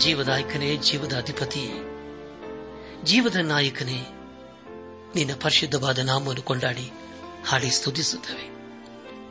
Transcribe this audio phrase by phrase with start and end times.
[0.00, 1.70] ಜೀವದಾಯಕನೇ ಜೀವದ ಅಧಿಪತಿ
[3.04, 4.06] ಜೀವದ ನಾಯಕನೇ,
[5.14, 6.90] ನಿನ್ನ ಪರಿಶುದ್ಧವಾದ ನಾಮವನ್ನು ಕೊಂಡಾಡಿ
[7.46, 8.46] ಹಾಡಿ ಸ್ತುತಿಸುತ್ತವೆ.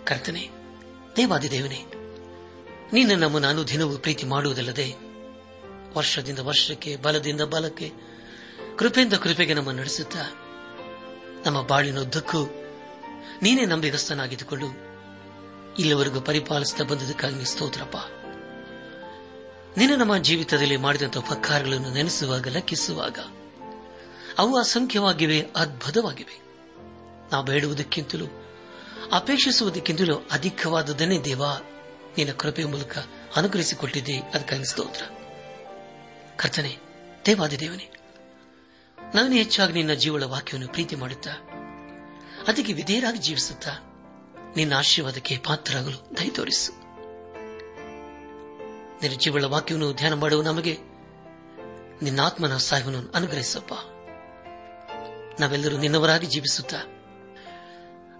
[0.06, 0.50] ಕರ್ತನೆ,
[1.16, 1.85] ದೇವಾದಿದೇವನೇ,
[2.94, 4.96] ನಿನ್ನ ನಮ್ಮನ್ನು ಅನುದಿನವೂ ಪ್ರೀತಿ ಮಾಡುವುದಲ್ಲದೆ,
[5.97, 7.91] ವರ್ಷದಿಂದ ವರ್ಷಕ್ಕೆ, ಬಲದಿಂದ ಬಲಕ್ಕೆ,
[8.78, 10.24] ಕೃಪೆಯಿಂದ ಕೃಪೆಗೆ ನಮ್ಮ ನಡೆಸುತ್ತಾ,
[11.46, 12.46] ನಮ್ಮ ಬಾಳಿನುದ್ದಕ್ಕೂ
[13.41, 14.68] ನೀನೇ ನಂಬಿಗಸ್ತನಾಗಿದ್ದುಕೊಂಡು
[15.79, 17.97] ಇಲ್ಲಿವರೆಗೂ ಪರಿಪಾಲಿಸುತ್ತಾ ಬಂದದಕ್ಕಾಗಿ ಸ್ತೋತ್ರಪ್ಪ.
[19.79, 23.17] ನಿನ್ನ ನಮ್ಮ ಜೀವಿತದಲ್ಲಿ ಮಾಡಿದಂತಹ ಉಪಕಾರಗಳನ್ನು ನೆನೆಸುವಾಗ, ಲೆಕ್ಕಿಸುವಾಗ
[24.38, 26.40] ಅವು ಅಸಂಖ್ಯವಾಗಿವೆ, ಅದ್ಭುತವಾಗಿವೆ.
[27.31, 28.25] ನಾವು ಬೇಡುವುದಕ್ಕಿಂತಲೂ,
[29.12, 31.44] ಅಪೇಕ್ಷಿಸುವುದಕ್ಕಿಂತಲೂ ಅಧಿಕವಾದದನ್ನೇ ದೇವ,
[32.17, 32.97] ನಿನ್ನ ಕೃಪೆಯ ಮೂಲಕ
[33.35, 35.03] ಅನುಗ್ರಹಿಸಿಕೊಟ್ಟಿದ್ದೆ ಅದಕ್ಕಾಗಿ ಸ್ತೋತ್ರ.
[36.35, 36.78] ಕರ್ತನೆ
[37.25, 37.90] ದೇವಾದಿದೇವನೇ
[39.13, 41.31] ನಾನು ಹೆಚ್ಚಾಗಿ ನಿನ್ನ ಜೀವಳ ವಾಕ್ಯವನ್ನು ಪ್ರೀತಿ ಮಾಡುತ್ತಾ,
[42.47, 43.72] ಅದಕ್ಕೆ ವಿಧೇಯರಾಗಿ ಜೀವಿಸುತ್ತಾ,
[44.56, 46.88] ನಿನ್ನ ಆಶೀರ್ವಾದಕ್ಕೆ ಪಾತ್ರರಾಗಲು ದಯ ತೋರಿಸು.
[49.01, 50.77] ನಿನ್ನ ಜೀವಳ ವಾಕ್ಯವನ್ನು ಧ್ಯಾನ ಮಾಡುವ ನಮಗೆ
[52.01, 53.73] ನಿನ್ನ ಆತ್ಮನ ಸಹಾಯವನ್ನು ಅನುಗ್ರಹಿಸಪ್ಪ.
[55.41, 56.73] ನಾವೆಲ್ಲರೂ ನಿನ್ನವರಾಗಿ ಜೀವಿಸುತ್ತ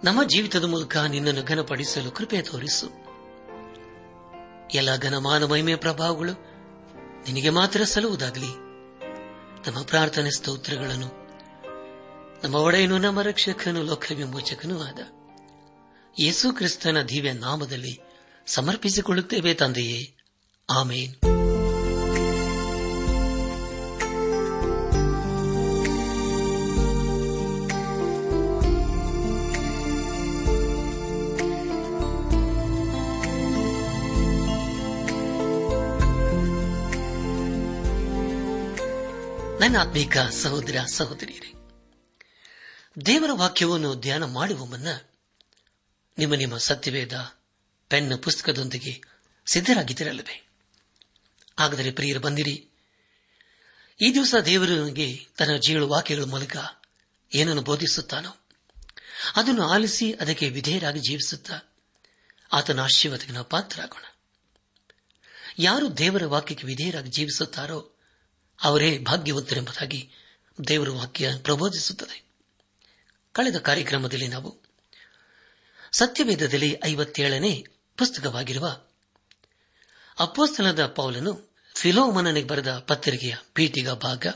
[0.04, 2.86] ನಮ್ಮ ಜೀವಿತದ ಮೂಲಕ ನಿನ್ನನ್ನು ಘನಪಡಿಸಲು ಕೃಪೆ ತೋರಿಸು.
[4.74, 6.32] ಎಲ್ಲ ಘನಮಾನ ಮಹಿಮೆಯ ಪ್ರಭಾವಗಳು
[7.24, 8.48] ನಿನಗೆ ಮಾತ್ರ ಸಲ್ಲುವುದಾಗಲಿ.
[9.70, 11.06] ನಮ್ಮ ಪ್ರಾರ್ಥನೆ ಸ್ತೋತ್ರಗಳನ್ನು,
[12.44, 14.98] ನಮ್ಮ ಒಡೆಯನು, ನಮ್ಮ ರಕ್ಷಕನು, ಲೋಕ ವಿಮೋಚಕನೂ ಆದ
[16.20, 18.00] ಯೇಸು ಕ್ರಿಸ್ತನ ದಿವ್ಯ ನಾಮದಲ್ಲಿ
[18.46, 20.16] ಸಮರ್ಪಿಸಿಕೊಳ್ಳುತ್ತೇವೆ ತಂದೆಯೇ.
[20.72, 21.14] ಆಮೇನ್.
[39.60, 41.54] ನನ್ನ ಆತ್ಮೀಕ ಸಹೋದರ ಸಹೋದರಿಯರೇ,
[43.06, 44.88] ದೇವರ ವಾಕ್ಯವನ್ನು ಧ್ಯಾನ ಮಾಡುವ ಮುನ್ನ
[46.18, 47.34] ನಿಮ್ಮ ನಿಮ್ಮ ಸತ್ಯವೇದ
[47.88, 49.02] ಪೆನ್ ಪುಸ್ತಕದೊಂದಿಗೆ
[49.52, 50.49] ಸಿದ್ಧರಾಗಿದ್ದಿರಲ್ಲವೇ?
[51.60, 52.68] ಹಾಗಾದರೆ ಪ್ರಿಯರು, ಬಂದಿರಿ.
[54.02, 56.56] ಈ ದಿವಸ ದೇವರು ನನಗೆ ತನ್ನ ಜೀವ ವಾಕ್ಯಗಳ ಮೂಲಕ
[57.34, 58.30] ಏನನ್ನು ಬೋಧಿಸುತ್ತಾನೋ,
[59.36, 61.60] ಅದನ್ನು ಆಲಿಸಿ ಅದಕ್ಕೆ ವಿಧೇಯರಾಗಿ ಜೀವಿಸುತ್ತಾ
[62.52, 64.04] ಆತನ ಆಶೀರ್ವಾದಕ್ಕೆ ನಾವು ಪಾತ್ರರಾಗೋಣ.
[65.58, 67.92] ಯಾರು ದೇವರ ವಾಕ್ಯಕ್ಕೆ ವಿಧೇಯರಾಗಿ ಜೀವಿಸುತ್ತಾರೋ,
[68.62, 70.10] ಅವರೇ ಭಾಗ್ಯವಂತರೆಂಬುದಾಗಿ
[70.68, 72.30] ದೇವರ ವಾಕ್ಯ ಪ್ರಬೋಧಿಸುತ್ತದೆ.
[73.32, 74.62] ಕಳೆದ ಕಾರ್ಯಕ್ರಮದಲ್ಲಿ ನಾವು
[75.92, 77.66] ಸತ್ಯವೇದದಲ್ಲಿ ಐವತ್ತೇಳನೇ
[77.96, 78.80] ಪುಸ್ತಕವಾಗಿರುವ
[80.18, 84.26] ಅಪ್ಪೋಸ್ತನದ ಪೌಲನು ಫಿಲೋಮನನಿಗೆ ಬರೆದ ಪತ್ರಿಕೆಯ ಪೀಠಿಗ ಭಾಗ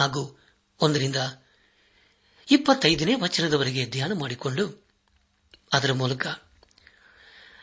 [0.00, 0.40] ಹಾಗೂ
[0.80, 1.16] ಒಂದರಿಂದ
[2.50, 4.86] ಇಪ್ಪತ್ತೈದನೇ ವಚನದವರೆಗೆ ಧ್ಯಾನ ಮಾಡಿಕೊಂಡು
[5.72, 6.26] ಅದರ ಮೂಲಕ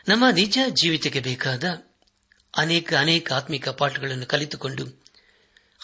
[0.08, 1.64] ನಮ್ಮ ನಿಜ ಜೀವಿತಕ್ಕೆ ಬೇಕಾದ
[2.56, 5.04] ಅನೇಕ ಅನೇಕ ಆತ್ಮಿಕ ಪಾಠಗಳನ್ನು ಕಲಿತುಕೊಂಡು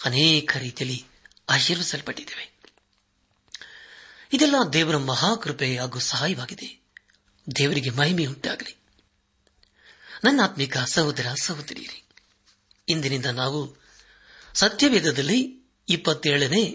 [0.05, 1.05] ಅನೇಕ ರೀತಿಯಲ್ಲಿ
[1.49, 2.53] ಆಶೀರ್ವಿಸಲ್ಪಟ್ಟಿದ್ದೇವೆ.
[4.33, 6.83] ಇದೆಲ್ಲ ದೇವರ ಮಹಾಕೃಪೆ ಹಾಗೂ ಸಹಾಯವಾಗಿದೆ.
[7.55, 8.77] ದೇವರಿಗೆ ಮಹಿಮೆಯುಂಟಾಗಲಿ.
[10.23, 12.02] ನನ್ನ ಆತ್ಮಿಕ ಸಹೋದರ, ಸಹೋದರಿಯರಿ
[12.89, 13.75] ಇಂದಿನಿಂದ ನಾವು
[14.53, 16.65] ಸತ್ಯವೇದದಲ್ಲಿ ಇಪ್ಪತ್ತೇಳನೇ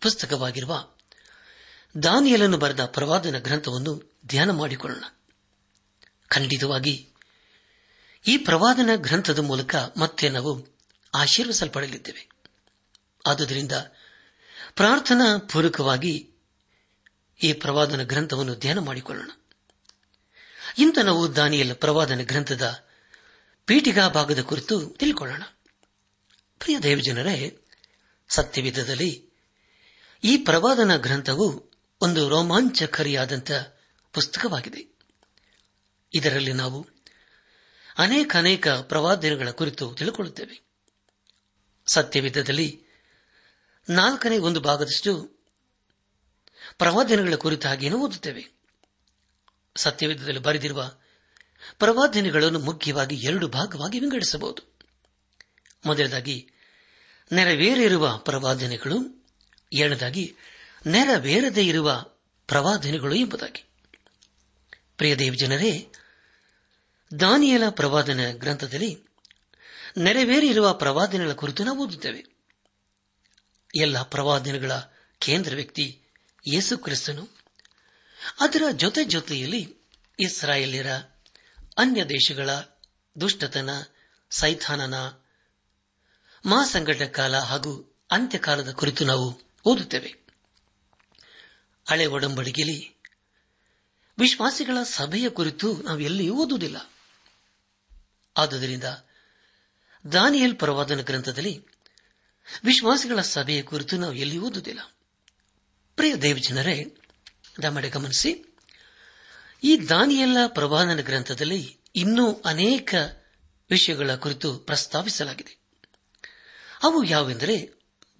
[0.00, 0.88] ಪುಸ್ತಕವಾಗಿರುವ
[2.02, 5.04] ದಾನಿಯಲನ್ನು ಬರೆದ ಪ್ರವಾದನ ಗ್ರಂಥವನ್ನು ಧ್ಯಾನ ಮಾಡಿಕೊಳ್ಳೋಣ.
[6.28, 7.08] ಖಂಡಿತವಾಗಿ
[8.26, 10.78] ಈ ಪ್ರವಾದನ ಗ್ರಂಥದ ಮೂಲಕ ಮತ್ತೆ ನಾವು
[11.14, 12.28] ಆಶೀರ್ವಿಸಲ್ಪಡಲಿದ್ದೇವೆ.
[13.26, 13.72] ಆದುದರಿಂದ
[14.76, 16.30] ಪ್ರಾರ್ಥನಾ ಪೂರ್ವಕವಾಗಿ
[17.44, 19.30] ಈ ಪ್ರವಾದನ ಗ್ರಂಥವನ್ನು ಧ್ಯಾನ ಮಾಡಿಕೊಳ್ಳೋಣ.
[20.78, 22.87] ಇಂತ ನಾವು ದಾನಿಯಲ್ ಪ್ರವಾದನ ಗ್ರಂಥದ
[23.68, 25.42] ಪೀಠಿಗಾ ಭಾಗದ ಕುರಿತು ತಿಳ್ಕೊಳ್ಳೋಣ.
[26.58, 27.58] ಪ್ರಿಯ ದೇವಜನರೇ
[28.28, 29.30] ಸತ್ಯವಿಧದಲ್ಲಿ
[30.24, 33.52] ಈ ಪ್ರವಾದನ ಗ್ರಂಥವು ಒಂದು ರೋಮಾಂಚಕಾರಿಯಾದಂಥ
[34.12, 34.98] ಪುಸ್ತಕವಾಗಿದೆ.
[36.14, 36.88] ಇದರಲ್ಲಿ ನಾವು
[37.98, 40.60] ಅನೇಕ ಅನೇಕ ಪ್ರವಾದನೆಗಳ ಕುರಿತು ತಿಳಿದುಕೊಳ್ಳುತ್ತೇವೆ
[41.86, 42.84] ಸತ್ಯವಿಧದಲ್ಲಿ
[43.90, 45.40] ನಾಲ್ಕನೇ ಒಂದು ಭಾಗದಷ್ಟು
[46.78, 48.48] ಪ್ರವಾದನೆಗಳ ಕುರಿತಾಗಿಯೂ ಓದುತ್ತೇವೆ.
[49.76, 50.92] ಸತ್ಯವಿಧದಲ್ಲಿ ಬರೆದಿರುವ
[51.78, 54.62] ಪ್ರವಾದನೆಗಳನ್ನು ಮುಖ್ಯವಾಗಿ ಎರಡು ಭಾಗವಾಗಿ ವಿಂಗಡಿಸಬಹುದು.
[55.86, 56.50] ಮೊದಲದಾಗಿ
[57.32, 59.26] ನೆರವೇರಿರುವ ಪ್ರವಾದನೆಗಳು,
[59.72, 60.36] ಎರಡನೇದಾಗಿ,
[60.86, 62.06] ನೆರವೇರದೇ ಇರುವ
[62.46, 63.64] ಪ್ರವಾದನೆಗಳು ಎಂಬುದಾಗಿ.
[64.96, 65.88] ಪ್ರಿಯದೇವ್ ಜನರೇ,
[67.20, 69.04] ದಾನಿಯಲ ಪ್ರವಾದನ ಗ್ರಂಥದಲ್ಲಿ
[69.98, 72.26] ನೆರವೇರಿರುವ ಪ್ರವಾದನೆಗಳ ಕುರಿತು ನಾವು ಓದುತ್ತೇವೆ
[73.76, 74.72] ಎಲ್ಲ ಪ್ರವಾದನೆಗಳ
[75.18, 76.02] ಕೇಂದ್ರ ವ್ಯಕ್ತಿ
[76.52, 77.28] ಯೇಸು ಕ್ರಿಸ್ತನು.
[78.40, 79.76] ಅದರ ಜೊತೆ ಜೊತೆಯಲ್ಲಿ
[80.20, 80.86] ಇಸ್ರಾಯೇಲಿಯರ
[81.78, 82.50] ಅನ್ಯ ದೇಶಗಳ
[83.20, 83.70] ದುಷ್ಟತನ
[84.30, 84.94] ಸೈಥಾನನ
[86.46, 90.14] ಮಹಾಸಂಕಟ ಕಾಲ ಹಾಗೂ ಅಂತ್ಯಕಾಲದ ಕುರಿತು ನಾವು ಓದುತ್ತೇವೆ.
[91.88, 92.96] ಹಳೆ ಒಡಂಬಡಿಕೆಯಲ್ಲಿ
[94.18, 96.90] ವಿಶ್ವಾಸಿಗಳ ಸಭೆಯ ಕುರಿತು ನಾವು ಎಲ್ಲಿಯೂ ಓದುವುದಿಲ್ಲ.
[98.36, 98.84] ಆದುದರಿಂದ
[100.12, 101.66] ದಾನಿಯಲ್ ಪರವಾದನ ಗ್ರಂಥದಲ್ಲಿ
[102.64, 104.94] ವಿಶ್ವಾಸಿಗಳ ಸಭೆಯ ಕುರಿತು ನಾವು ಎಲ್ಲಿ ಓದುವುದಿಲ್ಲ.
[105.96, 106.96] ಪ್ರಿಯ ದೇವಜನರೇ
[107.62, 108.47] ದಮಡೆ ಗಮನಿಸಿ
[109.62, 112.94] ಈ ದಾನಿಯಲ್ಲ ಪ್ರವಾದನ ಗ್ರಂಥದಲ್ಲಿ ಇನ್ನೂ ಅನೇಕ
[113.70, 115.58] ವಿಷಯಗಳ ಕುರಿತು ಪ್ರಸ್ತಾವಿಸಲಾಗಿದೆ
[116.82, 117.78] ಅವು ಯಾವೆಂದರೆ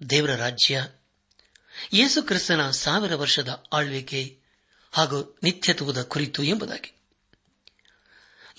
[0.09, 0.87] ದೇವರ ರಾಜ್ಯ,
[1.93, 4.39] ಯೇಸು ಕ್ರಿಸ್ತನ ಸಾವಿರ ವರ್ಷದ ಆಳ್ವಿಕೆ
[4.91, 6.93] ಹಾಗೂ ನಿತ್ಯತ್ವದ ಕುರಿತು ಎಂಬುದಾಗಿ.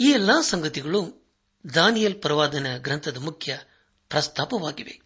[0.00, 1.29] ಈ ಎಲ್ಲಾ ಸಂಗತಿಗಳು
[1.75, 3.59] ದಾನಿಯಲ್ ಪ್ರವಾದನ ಗ್ರಂಥದ ಮುಖ್ಯ
[4.09, 5.00] ಪ್ರಸ್ತಾಪವಾಗಿವೆ.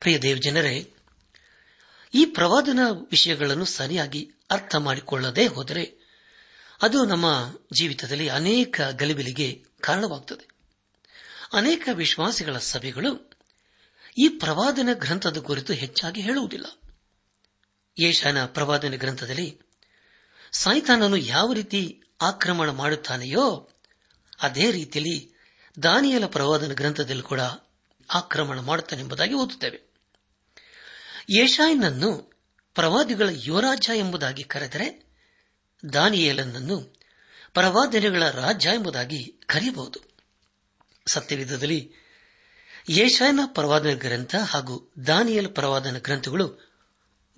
[0.00, 0.92] ಪ್ರಿಯ ದೇವ್ ಜನರೇ,
[2.14, 2.78] ಈ ಪ್ರವಾದನ
[3.10, 6.01] ವಿಷಯಗಳನ್ನು ಸರಿಯಾಗಿ ಅರ್ಥ ಮಾಡಿಕೊಳ್ಳದೇ ಹೋದರೆ
[6.82, 10.48] ಅದು ನಮ್ಮ ಜೀವಿತದಲ್ಲಿ ಅನೇಕ ಗಲಿಬಿಲಿಗೆ ಕಾರಣವಾಗುತ್ತದೆ
[11.52, 13.30] ಅನೇಕ ವಿಶ್ವಾಸಿಗಳ ಸಭೆಗಳು
[14.18, 16.66] ಈ ಪ್ರವಾದನ ಗ್ರಂಥದ ಕುರಿತು ಹೆಚ್ಚಾಗಿ ಹೇಳುವುದಿಲ್ಲ.
[18.00, 19.60] ಯೇಷಾನ ಪ್ರವಾದನ ಗ್ರಂಥದಲ್ಲಿ
[20.52, 23.70] ಸಾಯ್ತಾನನು ಯಾವ ರೀತಿ ಆಕ್ರಮಣ ಮಾಡುತ್ತಾನೆಯೋ
[24.42, 25.32] ಅದೇ ರೀತಿಯಲ್ಲಿ
[25.82, 27.40] ದಾನಿಯಲ ಪ್ರವಾದನ ಗ್ರಂಥದಲ್ಲಿ ಕೂಡ
[28.10, 29.80] ಆಕ್ರಮಣ ಮಾಡುತ್ತಾನೆಂಬುದಾಗಿ ಓದುತ್ತೇವೆ.
[31.38, 32.32] ಯೇಷಾಯನನ್ನು
[32.74, 35.11] ಪ್ರವಾದಿಗಳ ಯುವರಾಜ ಎಂಬುದಾಗಿ ಕರೆದರೆ
[35.92, 36.96] ದಾನಿಯೇಲನನ್ನು
[37.54, 40.00] ಪರವಾದನೆಗಳ ರಾಜ್ಯ ಎಂಬುದಾಗಿ ಕರೆಯಬಹುದು.
[41.06, 41.92] ಸತ್ಯವಿಧದಲ್ಲಿ
[42.88, 46.72] ಯೇಷಾಯನ ಪರವಾದನ ಗ್ರಂಥ ಹಾಗೂ ದಾನಿಯಲ್ ಪರವಾದನ ಗ್ರಂಥಗಳು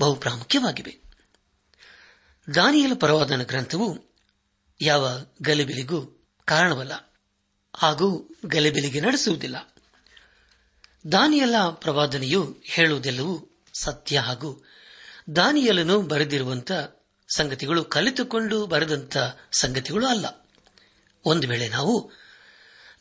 [0.00, 0.98] ಬಹು ಪ್ರಾಮುಖ್ಯವಾಗಿವೆ
[2.54, 4.14] ದಾನಿಯಲ್ ಪರವಾದನ ಗ್ರಂಥವು
[4.80, 7.14] ಯಾವ ಗಲಿಬಿಲಿಗೂ ಕಾರಣವಲ್ಲ
[7.76, 9.74] ಹಾಗೂ ಗಲಿಬಿಲಿಗೆ ನಡೆಸುವುದಿಲ್ಲ.
[11.12, 14.64] ದಾನಿಯಲ ಪ್ರವಾದನೆಯು ಹೇಳುವುದೆಲ್ಲವೂ ಸತ್ಯ ಹಾಗೂ
[15.36, 16.72] ದಾನಿಯಲನು ಬರೆದಿರುವಂತ
[17.34, 19.16] ಸಂಗತಿಗಳು ಕಲಿತುಕೊಂಡು ಬರೆದಂಥ
[19.52, 20.48] ಸಂಗತಿಗಳು ಅಲ್ಲ.
[21.24, 22.12] ಒಂದು ವೇಳೆ ನಾವು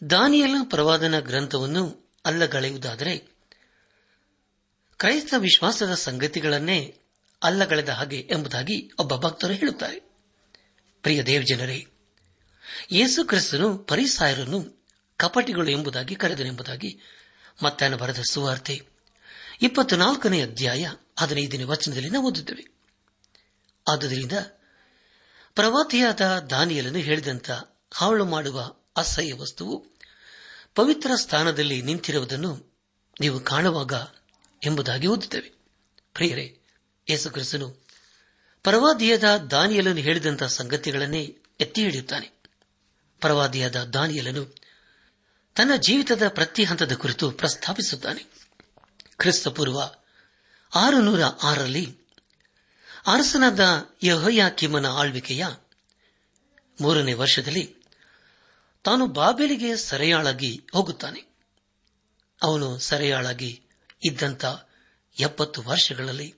[0.09, 3.17] ದಾನಿಯಲ ಪ್ರವಾದನ ಗ್ರಂಥವನ್ನು ಅಲ್ಲಗಳೆಯುವುದಾದರೆ,
[4.97, 6.97] ಕ್ರೈಸ್ತ ವಿಶ್ವಾಸದ ಸಂಗತಿಗಳನ್ನೇ
[7.43, 9.99] ಅಲ್ಲಗಳೆದ ಹಾಗೆ ಎಂಬುದಾಗಿ ಒಬ್ಬ ಭಕ್ತರು ಹೇಳುತ್ತಾರೆ.
[11.01, 11.87] ಪ್ರಿಯ ದೇವಜನರೇ,
[12.91, 14.85] ಯೇಸು ಕ್ರಿಸ್ತನು ಪರಿಸಾಯರನ್ನು
[15.17, 16.99] ಕಪಟಿಗಳು ಎಂಬುದಾಗಿ ಕರೆದನೆಂಬುದಾಗಿ
[17.63, 18.87] ಮತ್ತಾನ ಬರೆದ ಸುವಾರ್ತೆ
[19.61, 22.72] ಇಪ್ಪತ್ನಾಲ್ಕನೇ ಅಧ್ಯಾಯ ಹದಿನೈದನೇ ವಚನದಲ್ಲಿ ನಾವು ಓದುತ್ತೇವೆ
[23.87, 24.31] ಆದುದರಿಂದ
[25.55, 27.51] ಪ್ರವಾದಿಯಾದ ದಾನಿಯಲನ್ನು ಹೇಳಿದಂತ
[27.93, 29.85] ಹಾಳು ಮಾಡುವ ಅಸಹ್ಯ ವಸ್ತುವು
[30.75, 32.77] ಪವಿತ್ರ ಸ್ಥಾನದಲ್ಲಿ ನಿಂತಿರುವುದನ್ನು
[33.19, 33.93] ನೀವು ಕಾಣುವಾಗ
[34.63, 35.51] ಎಂಬುದಾಗಿ ಓದುತ್ತೇವೆ.
[36.13, 36.59] ಪ್ರಿಯರೇ
[37.09, 37.85] ಯೇಸುಕ್ರಿಸ್ತನು
[38.63, 42.31] ಪರವಾದಿಯಾದ ದಾನಿಯಲನ್ನು ಹೇಳಿದಂತಹ ಸಂಗತಿಗಳನ್ನೇ ಎತ್ತಿ ಹಿಡಿಯುತ್ತಾನೆ.
[43.21, 44.55] ಪರವಾದಿಯಾದ ದಾನಿಯಲನು
[45.55, 48.23] ತನ್ನ ಜೀವಿತದ ಪ್ರತಿ ಹಂತದ ಕುರಿತು ಪ್ರಸ್ತಾಪಿಸುತ್ತಾನೆ.
[49.17, 49.79] ಕ್ರಿಸ್ತಪೂರ್ವ
[50.75, 52.02] ಆರುನೂರ ಆರರಲ್ಲಿ
[53.07, 53.59] ಅರಸನಾದ
[54.03, 55.45] ಯಹೋಯಾಕಿಮನ ಆಳ್ವಿಕೆಯ
[56.81, 57.75] ಮೂರನೇ ವರ್ಷದಲ್ಲಿ
[58.83, 61.35] ತಾನು ಬಾಬೆಲಿಗೆ ಸರೆಯಾಳಾಗಿ ಹೋಗುತ್ತಾನೆ.
[62.43, 63.61] ಅವನು ಸರೆಯಾಳಾಗಿ
[64.03, 64.45] ಇದ್ದಂತ
[65.19, 66.35] ಎಪ್ಪತ್ತು ವರ್ಷಗಳಲ್ಲಿ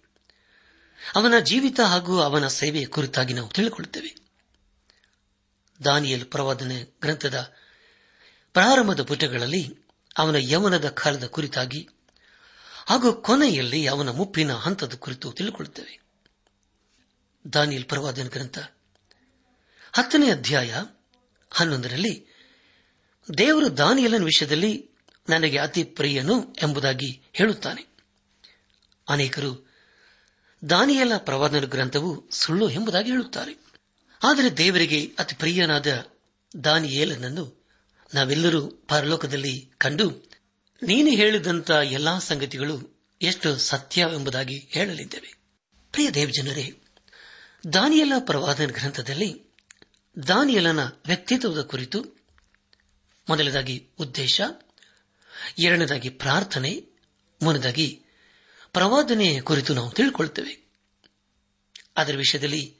[1.16, 4.16] ಅವನ ಜೀವಿತ ಹಾಗೂ ಅವನ ಸೇವೆಯ ಕುರಿತಾಗಿ ನಾವು ತಿಳಿದುಕೊಳ್ಳುತ್ತೇವೆ.
[5.84, 7.54] ದಾನಿಯಲ್ ಪ್ರವಾದನೆ ಗ್ರಂಥದ
[8.54, 9.78] ಪ್ರಾರಂಭದ ಪುಟಗಳಲ್ಲಿ
[10.18, 11.90] ಅವನ ಯವನದ ಕಾಲದ ಕುರಿತಾಗಿ
[12.86, 16.05] ಹಾಗೂ ಕೊನೆಯಲ್ಲಿ ಅವನ ಮುಪ್ಪಿನ ಹಂತದ ಕುರಿತು ತಿಳಿದುಕೊಳ್ಳುತ್ತೇವೆ.
[17.54, 18.60] ದಾನಿಯಲ್ ಪ್ರವಾದನ ಗ್ರಂಥ.
[19.94, 20.84] ಹತ್ತನೇ ಅಧ್ಯಾಯ
[21.54, 22.28] ಹನ್ನೊಂದರಲ್ಲಿ,
[23.38, 24.90] ದೇವರು ದಾನಿಯಲನ ವಿಷಯದಲ್ಲಿ
[25.30, 27.88] ನನಗೆ ಅತಿ ಪ್ರಿಯನು ಎಂಬುದಾಗಿ ಹೇಳುತ್ತಾನೆ.
[29.10, 29.74] ಅನೇಕರು
[30.70, 33.58] ದಾನಿಯಲ ಪ್ರವಾದನ ಗ್ರಂಥವು ಸುಳ್ಳು ಎಂಬುದಾಗಿ ಹೇಳುತ್ತಾರೆ.
[34.24, 36.06] ಆದರೆ ದೇವರಿಗೆ ಅತಿ ಪ್ರಿಯನಾದ
[36.64, 37.68] ದಾನಿಯೇಲನನ್ನು
[38.14, 40.10] ನಾವೆಲ್ಲರೂ ಪರಲೋಕದಲ್ಲಿ ಕಂಡು
[40.84, 45.36] ನೀನು ಹೇಳಿದಂತ ಎಲ್ಲಾ ಸಂಗತಿಗಳು ಎಷ್ಟು ಸತ್ಯವೆಂಬುದಾಗಿ ಹೇಳಲಿದ್ದೇವೆ.
[45.92, 46.82] ಪ್ರಿಯ ದೇವಜನರೇ
[47.74, 49.44] ದಾನಿಯಲ ಪ್ರವಾದನ ಗ್ರಂಥದಲ್ಲಿ
[50.28, 52.06] ದಾನಿಯಲನ ವ್ಯಕ್ತಿತ್ವದ ಕುರಿತು
[53.30, 54.42] ಮೊದಲದಾಗಿ ಉದ್ದೇಶ,
[55.60, 56.86] ಎರಡನೇದಾಗಿ ಪ್ರಾರ್ಥನೆ,
[57.42, 58.04] ಮೂರನೇದಾಗಿ
[58.74, 60.72] ಪ್ರವಾದನೆ ಕುರಿತು ನಾವು ತಿಳ್ಕೊಳ್ತೇವೆ.
[61.98, 62.78] ಅದರ ವಿಷಯದಲ್ಲಿ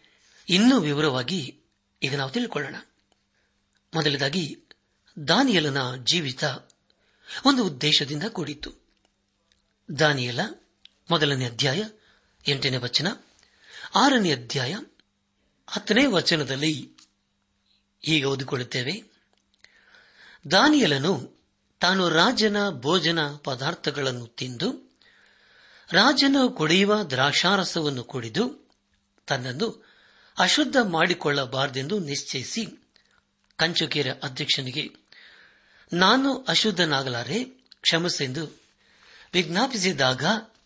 [0.50, 1.60] ಇನ್ನೂ ವಿವರವಾಗಿ
[2.04, 2.76] ಈಗ ನಾವು ತಿಳ್ಕೊಳ್ಳೋಣ.
[3.94, 4.58] ಮೊದಲದಾಗಿ
[5.28, 6.44] ದಾನಿಯಲನ ಜೀವಿತ
[7.46, 8.72] ಒಂದು ಉದ್ದೇಶದಿಂದ ಕೂಡಿತ್ತು.
[10.00, 10.40] ದಾನಿಯಲ
[11.12, 11.84] ಮೊದಲನೇ ಅಧ್ಯಾಯ
[12.48, 13.08] ಎಂಟನೇ ವಚನ.
[13.96, 14.76] ಆರನೇ ಅಧ್ಯಾಯ
[15.68, 16.90] ಹತ್ತನೇ ವಚನದಲ್ಲಿ
[18.06, 19.04] ಹೀಗೆ ಓದಿಕೊಳ್ಳುತ್ತೇವೆ.
[20.52, 21.36] ದಾನಿಯಲನು
[21.80, 24.98] ತಾನು ರಾಜನ ಭೋಜನ ಪದಾರ್ಥಗಳನ್ನು ತಿಂದು
[25.92, 28.70] ರಾಜನು ಕುಡಿಯುವ ದ್ರಾಕ್ಷಾರಸವನ್ನು ಕುಡಿದು
[29.28, 29.86] ತನ್ನನ್ನು
[30.40, 32.90] ಅಶುದ್ಧ ಮಾಡಿಕೊಳ್ಳಬಾರದೆಂದು ನಿಶ್ಚಯಿಸಿ
[33.56, 34.90] ಕಂಚುಕೇರ ಅಧ್ಯಕ್ಷನಿಗೆ,
[35.94, 37.44] ನಾನು ಅಶುದ್ಧನಾಗಲಾರೆ,
[37.82, 38.60] ಕ್ಷಮಸೆಂದು
[39.34, 40.24] ವಿಜ್ಞಾಪಿಸಿದಾಗ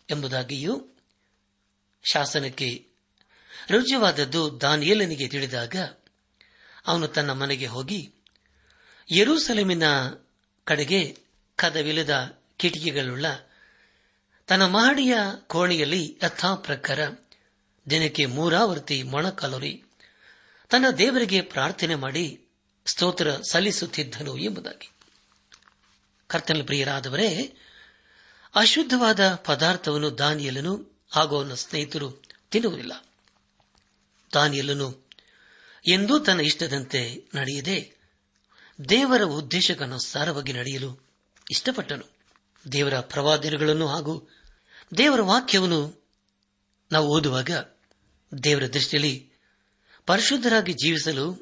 [0.10, 0.86] ಎಂಬುದಾಗಿಯೂ
[2.12, 2.89] ಶಾಸನಕ್ಕೆ
[3.72, 5.76] ರುಜುವಾದದ್ದು ದಾನಿಯೇಲನಿಗೆ ತಿಳಿದಾಗ
[6.88, 8.14] ಅವನು ತನ್ನ ಮನೆಗೆ ಹೋಗಿ
[9.18, 9.84] ಯರೂಸಲೇಮಿನ
[10.64, 11.18] ಕಡೆಗೆ
[11.56, 13.26] ಕದವಿಲ್ಲದ ಕಿಟಕಿಗಳುಳ್ಳ
[14.48, 15.14] ತನ್ನ ಮಹಡಿಯ
[15.48, 17.00] ಕೋಣೆಯಲ್ಲಿ ಯಥಾ ಪ್ರಕಾರ
[17.90, 19.84] ದಿನಕ್ಕೆ ಮೂರಾವರ್ತಿ ಮೊಣಕಾಲೋರಿ
[20.70, 22.46] ತನ್ನ ದೇವರಿಗೆ ಪ್ರಾರ್ಥನೆ ಮಾಡಿ
[22.86, 24.90] ಸ್ತೋತ್ರ ಸಲ್ಲಿಸುತ್ತಿದ್ದನು ಎಂಬುದಾಗಿ.
[26.28, 27.58] ಕರ್ತನ ಪ್ರಿಯರಾದವರೇ,
[28.56, 33.06] ಅಶುದ್ಧವಾದ ಪದಾರ್ಥವನ್ನು ದಾನಿಯಲನು ಹಾಗೂ ಅವನ ಸ್ನೇಹಿತರು ತಿನ್ನುವುದಿಲ್ಲ.
[34.34, 35.10] ದಾನಿಯಲನು,
[35.88, 37.98] ಎಂದೂ ತನ್ನ ಇಷ್ಟದಂತೆ ನಡೆಯದೆ,
[38.90, 41.08] ದೇವರ ಉದ್ದೇಶಕ್ಕನುಸಾರವಾಗಿ ನಡೆಯಲು
[41.52, 42.20] ಇಷ್ಟಪಟ್ಟನು.
[42.72, 44.30] ದೇವರ ಪ್ರವಾದನೆಗಳನ್ನು ಹಾಗೂ
[44.98, 46.08] ದೇವರ ವಾಕ್ಯವನ್ನು
[46.92, 47.50] ನಾವು ಓದುವಾಗ
[48.44, 49.32] ದೇವರ ದೃಷ್ಟಿಯಲ್ಲಿ
[50.06, 51.34] ಪರಿಶುದ್ಧರಾಗಿ ಜೀವಿಸಲು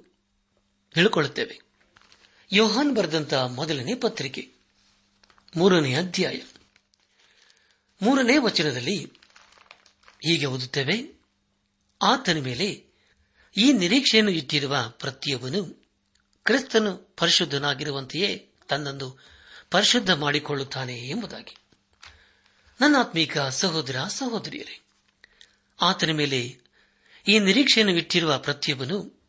[0.95, 1.61] ಹೇಳಿಕೊಳ್ಳುತ್ತೇವೆ.
[2.53, 4.53] ಯೋಹಾನ್ ಬರೆದಂತಹ ಮೊದಲನೇ ಪತ್ರಿಕೆ,
[5.55, 6.41] ಮೂರನೇ ಅಧ್ಯಾಯ.
[8.01, 9.05] ಮೂರನೇ ವಚನದಲ್ಲಿ
[10.25, 11.16] ಹೀಗೆ ಓದುತ್ತೇವೆ
[12.01, 12.87] ಆತನ ಮೇಲೆ
[13.57, 15.65] ಈ ನಿರೀಕ್ಷೆಯನ್ನು ಇಟ್ಟಿರುವ ಪ್ರತಿಯೊಬ್ಬನು
[16.43, 19.19] ಕ್ರಿಸ್ತನು ಪರಿಶುದ್ಧನಾಗಿರುವಂತೆಯೇ ತನ್ನನ್ನು
[19.71, 21.55] ಪರಿಶುದ್ಧ ಮಾಡಿಕೊಳ್ಳುತ್ತಾನೆ ಎಂಬುದಾಗಿ.
[22.81, 24.81] ನನ್ನ ಆತ್ಮೀಕ ಸಹೋದರ, ಸಹೋದರಿಯರೇ,
[25.81, 26.59] ಆತನ ಮೇಲೆ
[27.27, 29.21] ಈ ನಿರೀಕ್ಷೆಯನ್ನು ಇಟ್ಟಿರುವ ಪ್ರತಿಯೊಬ್ಬನು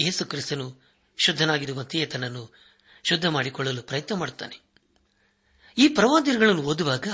[0.00, 0.82] ಯೇಸು ಕ್ರಿಸ್ತನು
[1.18, 2.54] ಶುದ್ಧನಾಗಿರುವಂತೆಯೇ ತನ್ನನ್ನು
[3.08, 4.60] ಶುದ್ಧ ಮಾಡಿಕೊಳ್ಳಲು ಪ್ರಯತ್ನ ಮಾಡುತ್ತಾನೆ.
[5.78, 7.08] ಈ ಪ್ರವಾದಿಗಳನ್ನು ಓದುವಾಗ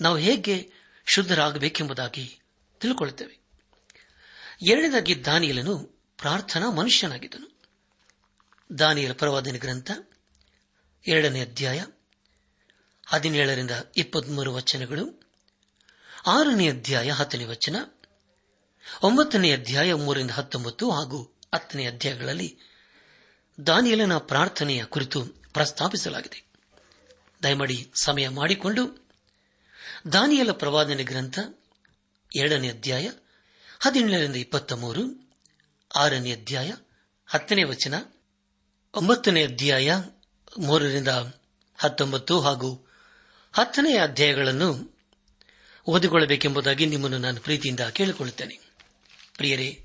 [0.00, 0.70] ನಾವು ಹೇಗೆ
[1.06, 2.40] ಶುದ್ಧರಾಗಬೇಕೆಂಬುದಾಗಿ
[2.80, 3.39] ತಿಳ್ಕೊಳ್ಳುತ್ತೇವೆ.
[4.62, 5.78] ಎರಡನೇದಾಗಿ ದಾನಿಯಲನು
[6.18, 7.62] ಪ್ರಾರ್ಥನಾ ಮನುಷ್ಯನಾಗಿದ್ದನು.
[8.78, 9.90] ದಾನಿಯಲ ಪ್ರವಾದನ ಗ್ರಂಥ,
[11.06, 11.84] ಎರಡನೇ ಅಧ್ಯಾಯ,
[13.06, 15.22] ಹದಿನೇಳರಿಂದ ಇಪ್ಪತ್ಮೂರು ವಚನಗಳು,
[16.26, 17.76] ಆರನೇ ಅಧ್ಯಾಯ, ಹತ್ತನೇ ವಚನ,
[19.02, 21.22] ಒಂಬತ್ತನೇ ಅಧ್ಯಾಯ, ಮೂರರಿಂದ ಹತ್ತೊಂಬತ್ತು ಹಾಗೂ
[21.54, 22.58] ಹತ್ತನೇ ಅಧ್ಯಾಯಗಳಲ್ಲಿ
[23.66, 26.44] ದಾನಿಯಲನ ಪ್ರಾರ್ಥನೆಯ ಕುರಿತು ಪ್ರಸ್ತಾಪಿಸಲಾಗಿದೆ.
[27.42, 29.08] ದಯಮಾಡಿ ಸಮಯ ಮಾಡಿಕೊಂಡು
[30.12, 31.38] ದಾನಿಯಲ ಪ್ರವಾದನೆ ಗ್ರಂಥ,
[32.36, 33.10] ಎರಡನೇ ಅಧ್ಯಾಯ
[33.80, 35.30] ಹದಿನೇಳರಿಂದ ಇಪ್ಪತ್ತ ಮೂರು
[35.96, 36.72] ಆರನೇ ಅಧ್ಯಾಯ,
[37.26, 37.94] ಹತ್ತನೇ ವಚನ,
[38.94, 39.94] ಒಂಬತ್ತನೇ ಅಧ್ಯಾಯ,
[40.58, 41.08] ಮೂರರಿಂದ
[41.78, 42.86] ಹತ್ತೊಂಬತ್ತು ಹಾಗೂ
[43.52, 44.98] ಹತ್ತನೇ ಅಧ್ಯಾಯಗಳನ್ನು
[45.86, 48.60] ಓದಿಕೊಳ್ಳಬೇಕೆಂಬುದಾಗಿ ನಿಮ್ಮನ್ನು ನಾನು ಪ್ರೀತಿಯಿಂದ ಕೇಳಿಕೊಳ್ಳುತ್ತೇನೆ.
[49.36, 49.84] ಪ್ರಿಯರೇ,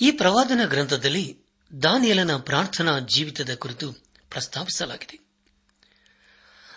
[0.00, 1.38] ಈ ಪ್ರವಾದನ ಗ್ರಂಥದಲ್ಲಿ
[1.82, 3.92] ದಾನಿಯಲನ ಪ್ರಾರ್ಥನಾ ಜೀವಿತದ ಕುರಿತು
[4.30, 5.18] ಪ್ರಸ್ತಾಪಿಸಲಾಗಿದೆ.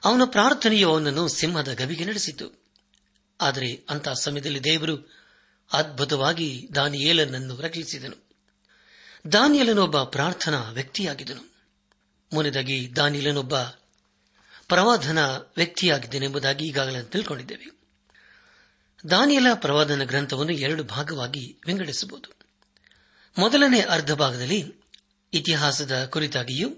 [0.04, 2.64] ಅವನ ಪ್ರಾರ್ಥನೆಯು ಅವನನ್ನು ಸಿಂಹದ ಗವಿಗೆ ನಡೆಸಿತು.
[3.42, 5.27] ಆದರೆ ಅಂತಹ ಸಮಯದಲ್ಲಿ ದೇವರು
[5.74, 8.28] ಅದ್ಭುತವಾಗಿ ದಾನಿಯೇಲನನ್ನು ರಕ್ಷಿಸಿದನು
[9.32, 11.56] ದಾನಿಯಲನೊಬ್ಬ ಪ್ರಾರ್ಥನಾ ವ್ಯಕ್ತಿಯಾಗಿದ್ದನು.
[12.34, 13.60] ಮುನಿದಾಗಿ ದಾನಿಯಲನೊಬ್ಬ
[14.68, 17.78] ಪ್ರವಾದನ ವ್ಯಕ್ತಿಯಾಗಿದ್ದನೆಂಬುದಾಗಿ ಈಗಾಗಲೇ ತಿಳ್ಕೊಂಡಿದ್ದೇವೆ.
[19.10, 22.34] ದಾನಿಯಲ ಪ್ರವಾದನ ಗ್ರಂಥವನ್ನು ಎರಡು ಭಾಗವಾಗಿ ವಿಂಗಡಿಸಬಹುದು.
[23.38, 24.74] ಮೊದಲನೇ ಅರ್ಧ ಭಾಗದಲ್ಲಿ
[25.34, 26.70] ಇತಿಹಾಸದ ಕುರಿತಾಗಿಯೂ,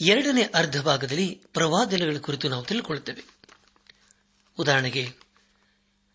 [0.00, 3.24] ಎರಡನೇ ಅರ್ಧ ಭಾಗದಲ್ಲಿ ಪ್ರವಾದನೆಗಳ ಕುರಿತು ನಾವು ತಿಳ್ಕೊಳ್ಳುತ್ತೇವೆ.
[4.58, 5.27] ಉದಾಹರಣೆಗೆ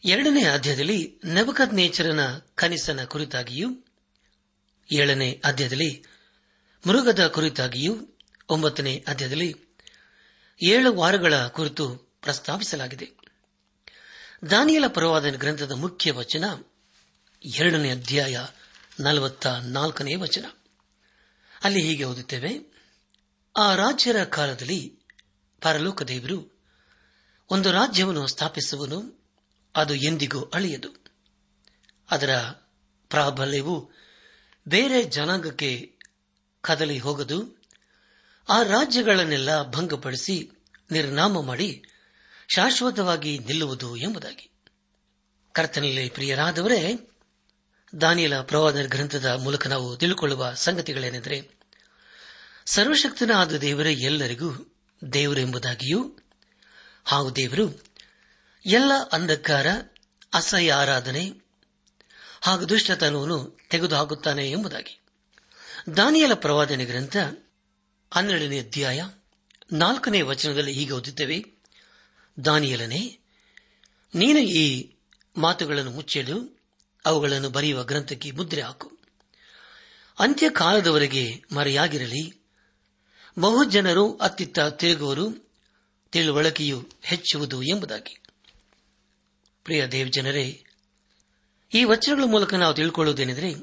[0.05, 3.69] ಎರಡನೇ ಅಧ್ಯಾಯದಲ್ಲಿ ನಬಕದ್ ನೇಚರನ ಕನಿಸನ ಕುರಿತಾಗಿಯೂ,
[4.91, 6.03] ಏಳನೇ ಅಧ್ಯಾಯದಲ್ಲಿ
[6.87, 8.17] ಮೃಗದ ಕುರಿತಾಗಿಯೂ,
[8.49, 9.55] ಒಂಬತ್ತನೇ ಅಧ್ಯಾಯದಲ್ಲಿ
[10.63, 13.09] ಏಳು ವಾರಗಳ ಕುರಿತು ಪ್ರಸ್ತಾಪಿಸಲಾಗಿದೆ.
[14.49, 16.43] ದಾನಿಯಲ ಪರವಾದನ ಗ್ರಂಥದ ಮುಖ್ಯ ವಚನ,
[17.57, 18.45] ಎರಡನೇ ಅಧ್ಯಾಯ
[18.99, 20.45] ನಲವತ್ತ ನಾಲ್ಕನೇ ವಚನ.
[21.63, 22.73] ಅಲ್ಲಿ ಹೀಗೆ ಓದುತ್ತೇವೆ,
[23.57, 24.99] ಆ ರಾಜ್ಯರ ಕಾಲದಲ್ಲಿ
[25.61, 26.61] ಪರಲೋಕ ದೇವರು
[27.49, 29.22] ಒಂದು ರಾಜ್ಯವನ್ನು ಸ್ಥಾಪಿಸುವನು
[29.75, 30.89] ಅದು ಎಂದಿಗೂ ಅಳಿಯದು.
[32.11, 32.35] ಅದರ
[33.09, 33.91] ಪ್ರಾಬಲ್ಯವು
[34.67, 35.95] ಬೇರೆ ಜನಾಂಗಕ್ಕೆ
[36.61, 37.61] ಕದಲಿ ಹೋಗದು.
[38.49, 40.51] ಆ ರಾಜ್ಯಗಳನ್ನೆಲ್ಲ ಭಂಗಪಡಿಸಿ
[40.91, 41.83] ನಿರ್ನಾಮ ಮಾಡಿ
[42.55, 44.51] ಶಾಶ್ವತವಾಗಿ ನಿಲ್ಲುವುದು ಎಂಬುದಾಗಿ.
[45.51, 47.09] ಕರ್ತನಲ್ಲಿ ಪ್ರಿಯರಾದವರೇ,
[48.01, 51.51] ದಾನಿಯಲ ಪ್ರವಾದನ ಗ್ರಂಥದ ಮೂಲಕ ನಾವು ತಿಳುಕೊಳ್ಳುವ ಸಂಗತಿಗಳೇನೆಂದರೆ,
[52.65, 54.75] ಸರ್ವಶಕ್ತನಾದ ದೇವರೇ ಎಲ್ಲರಿಗೂ
[55.13, 56.17] ದೇವರು ಎಂಬುದಾಗಿಯೂ
[57.05, 57.92] ಹಾಗೂ ದೇವರು
[58.65, 59.67] ಎಲ್ಲ ಅಂಧಕಾರ,
[60.33, 61.31] ಅಸಹ್ಯ ಆರಾಧನೆ
[62.41, 64.99] ಹಾಗೂ ದುಷ್ಟತನವನ್ನು ತೆಗೆದುಹಾಕುತ್ತಾನೆ ಎಂಬುದಾಗಿ.
[65.97, 67.17] ದಾನಿಯಲ ಪ್ರವಾದನೆ ಗ್ರಂಥ
[68.13, 69.07] ಹನ್ನೆರಡನೇ ಅಧ್ಯಾಯ
[69.71, 71.45] ನಾಲ್ಕನೇ ವಚನದಲ್ಲಿ ಹೀಗೆ ಓದುತ್ತೇವೆ.
[72.45, 73.19] ದಾನಿಯಲನೇ,
[74.15, 74.93] ನೀನು ಈ
[75.37, 76.61] ಮಾತುಗಳನ್ನು ಮುಚ್ಚಿಡು
[77.05, 78.97] ಅವುಗಳನ್ನು ಬರೆಯುವ ಗ್ರಂಥಕ್ಕೆ ಮುದ್ರೆ ಹಾಕು.
[80.19, 82.43] ಅಂತ್ಯಕಾಲದವರೆಗೆ ಮರೆಯಾಗಿರಲಿ.
[83.39, 85.51] ಬಹುಜನರು ಅತ್ತಿತ್ತ ತಿರುಗುವರು,
[86.11, 88.22] ತಿಳುವಳಕೆಯು ಹೆಚ್ಚುವುದು ಎಂಬುದಾಗಿ.
[89.63, 90.63] ಪ್ರಿಯ ದೇವಜನರೇ
[91.73, 93.53] ಈ ವಚನಗಳ ಮೂಲಕ ನಾವು ತಿಳ್ಕೊಳ್ಳುವುದೇನೆಂದರೆ,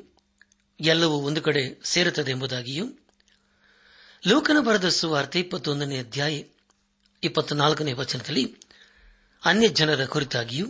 [0.81, 2.87] ಎಲ್ಲವೂ ಒಂದು ಕಡೆ ಸೇರುತ್ತದೆ ಎಂಬುದಾಗಿಯೂ,
[4.27, 6.43] ಲೋಕನ ಬರೆದ ಸುವಾರ್ತೆ ಇಪ್ಪತ್ತೊಂದನೇ ಅಧ್ಯಾಯ,
[7.23, 8.57] ಇಪ್ಪತ್ನಾಲ್ಕನೇ ವಚನದಲ್ಲಿ
[9.45, 10.67] ಅನ್ಯ ಜನರ ಕುರಿತಾಗಿಯೂ,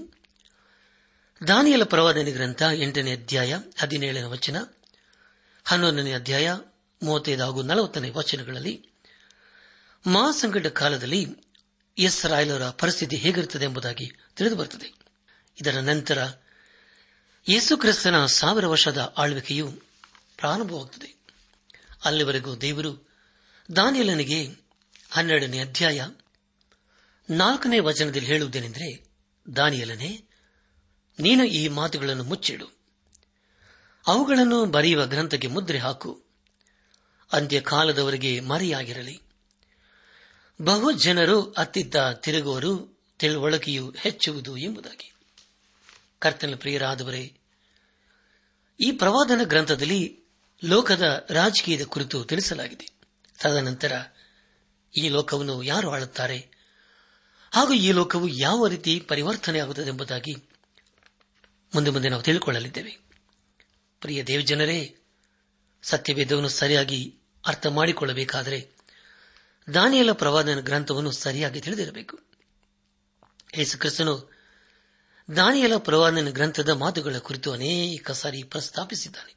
[1.48, 4.56] ದಾನಿಯಲ ಪ್ರವಾದನೆ ಗ್ರಂಥ ಎಂಟನೇ ಅಧ್ಯಾಯ ಹದಿನೇಳನೇ ವಚನ,
[5.64, 6.52] ಹನ್ನೊಂದನೇ ಅಧ್ಯಾಯ
[7.02, 8.88] ಮೂವತ್ತೈದು ಹಾಗೂ ನಲವತ್ತನೇ ವಚನಗಳಲ್ಲಿ
[10.06, 11.26] ಮಹಾಸಂಕಟ ಕಾಲದಲ್ಲಿ
[11.98, 14.99] ಇಸ್ರಾಯೇಲರ ಪರಿಸ್ಥಿತಿ ಹೇಗಿರುತ್ತದೆ ಎಂಬುದಾಗಿ ತಿಳಿದುಬರುತ್ತದೆ.
[15.60, 16.28] ಇದರ ನಂತರ
[17.48, 19.70] ಯೇಸುಕ್ರಿಸ್ತನ ಸಾವಿರ ವರ್ಷದ ಆಳ್ವಿಕೆಯು
[20.36, 21.16] ಪ್ರಾರಂಭವಾಗುತ್ತದೆ.
[22.04, 23.08] ಅಲ್ಲಿವರೆಗೂ ದೇವರು
[23.76, 24.48] ದಾನಿಯಲನಿಗೆ
[25.10, 26.06] ಹನ್ನೆರಡನೇ ಅಧ್ಯಾಯ
[27.30, 29.04] ನಾಲ್ಕನೇ ವಚನದಲ್ಲಿ ಹೇಳುವುದೇನೆಂದರೆ,
[29.56, 30.24] ದಾನಿಯಲನೆ,
[31.18, 32.66] ನೀನು ಈ ಮಾತುಗಳನ್ನು ಮುಚ್ಚಿಡು.
[34.06, 36.24] ಅವುಗಳನ್ನು ಬರೆಯುವ ಗ್ರಂಥಕ್ಕೆ ಮುದ್ರೆ ಹಾಕು.
[37.32, 39.22] ಅಂತ್ಯಕಾಲದವರೆಗೆ ಮರೆಯಾಗಿರಲಿ.
[40.62, 45.12] ಬಹು ಜನರು ಅತ್ತಿದ್ದ ತಿರುಗುವರು, ತಿಳುವಳಕೆಯು ಹೆಚ್ಚುವುದು ಎಂಬುದಾಗಿ.
[46.20, 47.36] ಕರ್ತನ ಪ್ರಿಯರಾದವರೇ,
[48.80, 50.20] ಈ ಪ್ರವಾದನ ಗ್ರಂಥದಲ್ಲಿ
[50.64, 52.90] ಲೋಕದ ರಾಜಕೀಯದ ಕುರಿತು ತಿಳಿಸಲಾಗಿದೆ.
[53.42, 53.92] ತದನಂತರ
[54.96, 56.48] ಈ ಲೋಕವನ್ನು ಯಾರು ಆಳುತ್ತಾರೆ?
[57.54, 60.34] ಹಾಗೂ ಈ ಲೋಕವು ಯಾವ ರೀತಿ ಪರಿವರ್ತನೆಯಾಗುತ್ತದೆ ಎಂಬುದಾಗಿ
[61.74, 62.98] ಮುಂದೆ ಮುಂದೆ ನಾವು ತಿಳಿದುಕೊಳ್ಳಲಿದ್ದೇವೆ.
[64.00, 64.96] ಪ್ರಿಯ ದೇವಜನರೇ,
[65.82, 68.70] ಸತ್ಯವೇದವನ್ನು ಸರಿಯಾಗಿ ಅರ್ಥ ಮಾಡಿಕೊಳ್ಳಬೇಕಾದರೆ
[69.74, 72.18] ದಾನಿಯಲ ಪ್ರವಾದನ ಗ್ರಂಥವನ್ನು ಸರಿಯಾಗಿ ತಿಳಿದಿರಬೇಕು.
[73.58, 74.29] ಯೇಸುಕ್ರಿಸ್ತನು
[75.36, 79.34] ದಾನಿಯಲ ಪ್ರವಾದನ ಗ್ರಂಥದ ಮಾತುಗಳ ಕುರಿತು ಅನೇಕ ಸಾರಿ ಪ್ರಸ್ತಾಪಿಸಿದ್ದಾನೆ.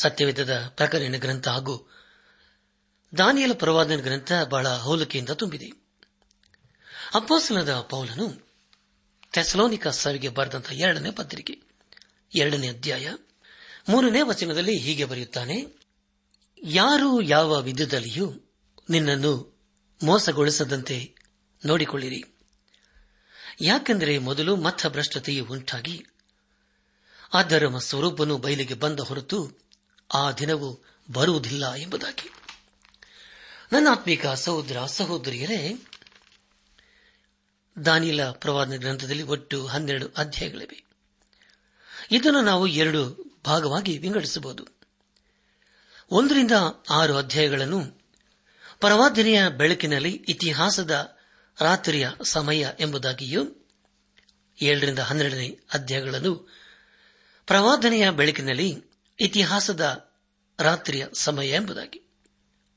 [0.00, 1.90] ಸತ್ಯವೇದದ ಪ್ರಕರಣ ಗ್ರಂಥ ಹಾಗೂ
[3.18, 5.66] ದಾನಿಯಲ ಪ್ರವಾದನ ಗ್ರಂಥ ಬಹಳ ಹೋಲಿಕೆಯಿಂದ ತುಂಬಿದೆ.
[7.14, 8.48] ಅಪ್ಪೋಸನದ ಪೌಲನು
[9.32, 11.60] ಥೆಸಲೋನಿಕ ಸವಿಗೆ ಬರೆದಂತಹ ಎರಡನೇ ಪತ್ರಿಕೆ,
[12.34, 13.12] ಎರಡನೇ ಅಧ್ಯಾಯ,
[13.88, 15.66] ಮೂರನೇ ವಚನದಲ್ಲಿ ಹೀಗೆ ಬರೆಯುತ್ತಾನೆ,
[16.62, 18.32] ಯಾರು ಯಾವ ವಿಧದಲ್ಲಿಯೂ
[18.90, 19.60] ನಿನ್ನನ್ನು
[20.04, 21.14] ಮೋಸಗೊಳಿಸದಂತೆ
[21.66, 22.31] ನೋಡಿಕೊಳ್ಳಿರಿ.
[23.62, 26.06] ಯಾಕೆಂದರೆ ಮೊದಲು ಮತ ಭ್ರಷ್ಟತೆಯು ಉಂಟಾಗಿ,
[27.34, 29.58] ಆ ಧರ್ಮ ಸ್ವರೂಪನು ಬಯಲಿಗೆ ಬಂದ ಹೊರತು
[30.14, 30.80] ಆ ದಿನವು
[31.12, 32.32] ಬರುವುದಿಲ್ಲ ಎಂಬುದಾಗಿ.
[33.72, 35.76] ನನ್ನ ಆತ್ಮಿಕ ಸಹೋದರ, ಸಹೋದರಿಯರೇ
[37.84, 40.84] ದಾನಿಲ ಪ್ರವಾದನ ಗ್ರಂಥದಲ್ಲಿ ಒಟ್ಟು ಹನ್ನೆರಡು ಅಧ್ಯಾಯಗಳಿವೆ.
[42.10, 44.66] ಇದನ್ನು ನಾವು ಎರಡು ಭಾಗವಾಗಿ ವಿಂಗಡಿಸಬಹುದು.
[46.10, 46.52] ಒಂದರಿಂದ
[46.90, 47.84] ಆರು ಅಧ್ಯಾಯಗಳನ್ನು
[48.80, 51.18] ಪ್ರವಾದನೆಯ ಬೆಳಕಿನಲ್ಲಿ ಇತಿಹಾಸದ
[51.60, 53.66] ರಾತ್ರಿಯ ಸಮಯ ಎಂಬುದಾಗಿಯೂ
[54.62, 56.34] ಏಳರಿಂದ ಹನ್ನೆರಡನೇ ಅಧ್ಯಾಯಗಳನ್ನು
[57.46, 58.84] ಪ್ರವಾದನೆಯ ಬೆಳಕಿನಲ್ಲಿ
[59.20, 60.10] ಇತಿಹಾಸದ
[60.60, 62.02] ರಾತ್ರಿಯ ಸಮಯ ಎಂಬುದಾಗಿ.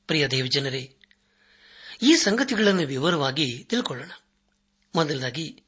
[0.08, 0.98] ಪ್ರಿಯ ದೇವಜನರೇ
[2.02, 4.12] ಈ ಸಂಗತಿಗಳನ್ನು ವಿವರವಾಗಿ ತಿಳ್ಕೊಳ್ಳೋಣ.
[4.96, 5.64] ಮೊದಲದಾಗಿ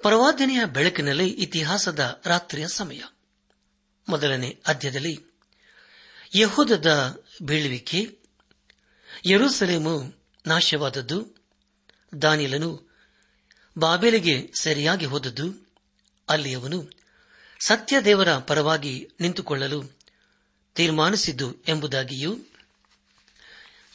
[0.00, 3.00] ಪ್ರವಾದನೆಯ ಬೆಳಕಿನಲ್ಲಿ ಇತಿಹಾಸದ ರಾತ್ರಿಯ ಸಮಯ.
[4.08, 5.24] ಮೊದಲನೇ ಅಧ್ಯದಲ್ಲಿ
[6.34, 8.18] ಯಹೂದದ ಬೀಳುವಿಕೆ,
[9.26, 10.14] ಯರುಸಲೇಮು
[10.46, 11.31] ನಾಶವಾದದ್ದು
[12.12, 12.70] ದಾನಿಲನು
[13.78, 15.46] ಬಾಬೇಲಿಗೆ ಸರಿಯಾಗಿ ಹೋದದ್ದು
[16.28, 16.78] ಅಲ್ಲಿ ಅವನು
[17.60, 19.80] ಸತ್ಯದೇವರ ಪರವಾಗಿ ನಿಂತುಕೊಳ್ಳಲು
[20.74, 22.36] ತೀರ್ಮಾನಿಸಿದ್ದು ಎಂಬುದಾಗಿಯೂ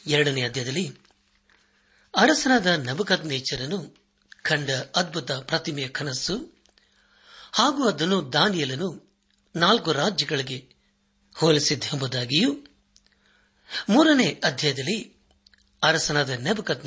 [0.06, 0.98] ಎರಡನೇ ಅಧ್ಯಾಯದಲ್ಲಿ
[2.14, 3.78] ಅರಸನಾದ ನಬಕದ್ ನೇಚರನು
[4.42, 6.36] ಕಂಡ ಅದ್ಭುತ ಪ್ರತಿಮೆಯ ಕನಸು
[7.52, 8.88] ಹಾಗೂ ಅದನ್ನು ದಾನಿಯಲನು
[9.56, 10.58] ನಾಲ್ಕು ರಾಜ್ಯಗಳಿಗೆ
[11.34, 12.50] ಹೋಲಿಸಿದ್ದೆಂಬುದಾಗಿಯೂ
[13.90, 14.98] ಮೂರನೇ ಅಧ್ಯಾಯದಲ್ಲಿ
[15.82, 16.84] ಅರಸನಾದ ನೆಬಕತ್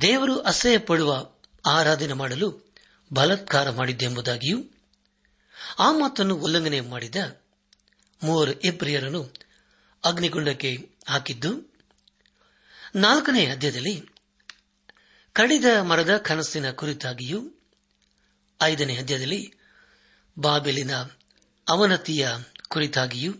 [0.00, 1.30] ದೇವರು ಅಸಹ್ಯ ಪಡುವ
[1.68, 2.72] ಆರಾಧನೆ ಮಾಡಲು
[3.12, 4.64] ಬಲತ್ಕಾರ ಮಾಡಿದ್ದೆಂಬುದಾಗಿಯೂ
[5.78, 7.16] ಆ ಮಾತನ್ನು ಉಲ್ಲಂಘನೆ ಮಾಡಿದ
[8.24, 9.32] ಮೂವರು ಇಬ್ರಿಯರನ್ನು
[10.04, 10.76] ಅಗ್ನಿಗುಂಡಕ್ಕೆ
[11.08, 11.74] ಹಾಕಿದ್ದು,
[12.94, 14.08] ನಾಲ್ಕನೇ ಅಧ್ಯಾಯದಲ್ಲಿ
[15.32, 17.40] ಕಡಿದ ಮರದ ಕನಸಿನ ಕುರಿತಾಗಿಯೂ
[18.62, 19.54] ಐದನೇ ಅಧ್ಯಾಯದಲ್ಲಿ
[20.38, 20.90] ಬಾಬೆಲಿನ
[21.68, 22.28] ಅವನತಿಯ
[22.68, 23.32] ಕುರಿತಾಗಿಯೂ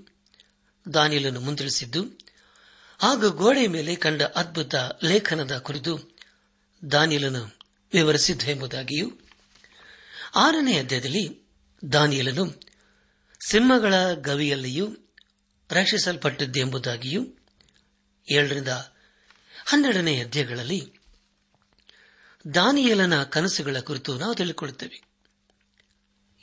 [0.94, 2.04] ದಾನಿಯಲನ್ನು ಮುಂತಿಳಿಸಿದ್ದು
[2.98, 6.15] ಹಾಗೂ ಗೋಡೆಯ ಮೇಲೆ ಕಂಡ ಅದ್ಭುತ ಲೇಖನದ ಕುರಿತು
[6.92, 7.58] ದಾನಿಯಲನ್ನು
[7.92, 9.10] ವಿವರಿಸಿದ್ದು ಎಂಬುದಾಗಿಯೂ,
[10.34, 11.42] ಆರನೇ ಅಧ್ಯಾಯದಲ್ಲಿ
[11.92, 12.60] ದಾನಿಯಲನು
[13.48, 14.96] ಸಿಂಹಗಳ ಗವಿಯಲ್ಲಿಯೂ
[15.70, 17.26] ರಕ್ಷಿಸಲ್ಪಟ್ಟಿದ್ದೆಂಬುದಾಗಿಯೂ
[18.32, 18.68] ಏಳರಿಂದ
[19.66, 20.92] ಹನ್ನೆರಡನೇ ಅಧ್ಯಾಯಗಳಲ್ಲಿ
[22.54, 25.02] ದಾನಿಯಲನ ಕನಸುಗಳ ಕುರಿತು ನಾವು ತಿಳಿದುಕೊಳ್ಳುತ್ತೇವೆ.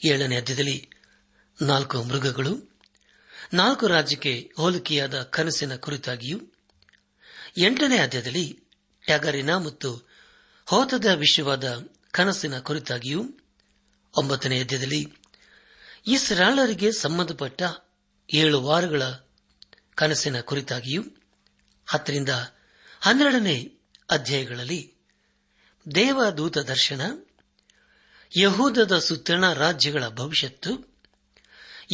[0.05, 0.89] ಏಳನೇ ಅಧ್ಯಾಯದಲ್ಲಿ
[1.61, 2.79] ನಾಲ್ಕು ಮೃಗಗಳು,
[3.53, 6.39] ನಾಲ್ಕು ರಾಜ್ಯಕ್ಕೆ ಹೋಲಿಕೆಯಾದ ಕನಸಿನ ಕುರಿತಾಗಿಯೂ,
[7.57, 8.63] ಎಂಟನೇ ಅಧ್ಯಾಯದಲ್ಲಿ
[9.05, 10.12] ಟ್ಯಾಗರಿನ ಮತ್ತು
[10.65, 13.23] ಹೋತದ ವಿಷಯವಾದ ಕನಸಿನ ಕುರಿತಾಗಿಯೂ
[14.17, 15.13] ಒಂಬತ್ತನೇ ಅಧ್ಯದಲ್ಲಿ
[16.07, 17.61] ಇಸ್ರಾಳರಿಗೆ ಸಂಬಂಧಪಟ್ಟ
[18.33, 19.01] ಏಳು ವಾರಗಳ
[19.95, 21.03] ಕನಸಿನ ಕುರಿತಾಗಿಯೂ
[21.87, 22.29] ಹತ್ತರಿಂದ
[23.01, 23.73] ಹನ್ನೆರಡನೇ
[24.09, 24.93] ಅಧ್ಯಾಯಗಳಲ್ಲಿ
[25.95, 27.01] ದೇವದೂತ ದರ್ಶನ,
[28.37, 30.97] ಯಹೂದದ ಸುತ್ತಣ ರಾಜ್ಯಗಳ ಭವಿಷ್ಯತ್ತು,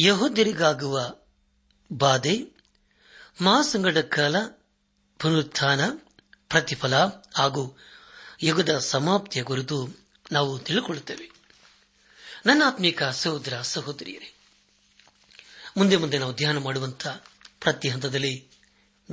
[0.00, 1.14] ಯಹೋದ್ಯರಿಗಾಗುವ
[1.92, 2.38] ಬಾಧೆ
[3.42, 4.36] ಮಹಾಸಂಗಡ ಕಾಲ
[5.18, 5.80] ಪುನರುತ್ಥಾನ,
[6.48, 6.96] ಪ್ರತಿಫಲ
[7.34, 7.78] ಹಾಗೂ
[8.42, 9.88] ಯುಗದ ಸಮಾಪ್ತಿಯ ಕುರಿತು
[10.32, 11.30] ನಾವು ತಿಳಿದುಕೊಳ್ಳುತ್ತೇವೆ
[12.46, 14.34] ನನ್ನ ಆತ್ಮೀಕ ಸಹೋದರ ಸಹೋದರಿಯರೇ,
[15.76, 17.24] ಮುಂದೆ ಮುಂದೆ ನಾವು ಧ್ಯಾನ ಮಾಡುವಂತಹ
[17.60, 18.48] ಪ್ರತಿ ಹಂತದಲ್ಲಿ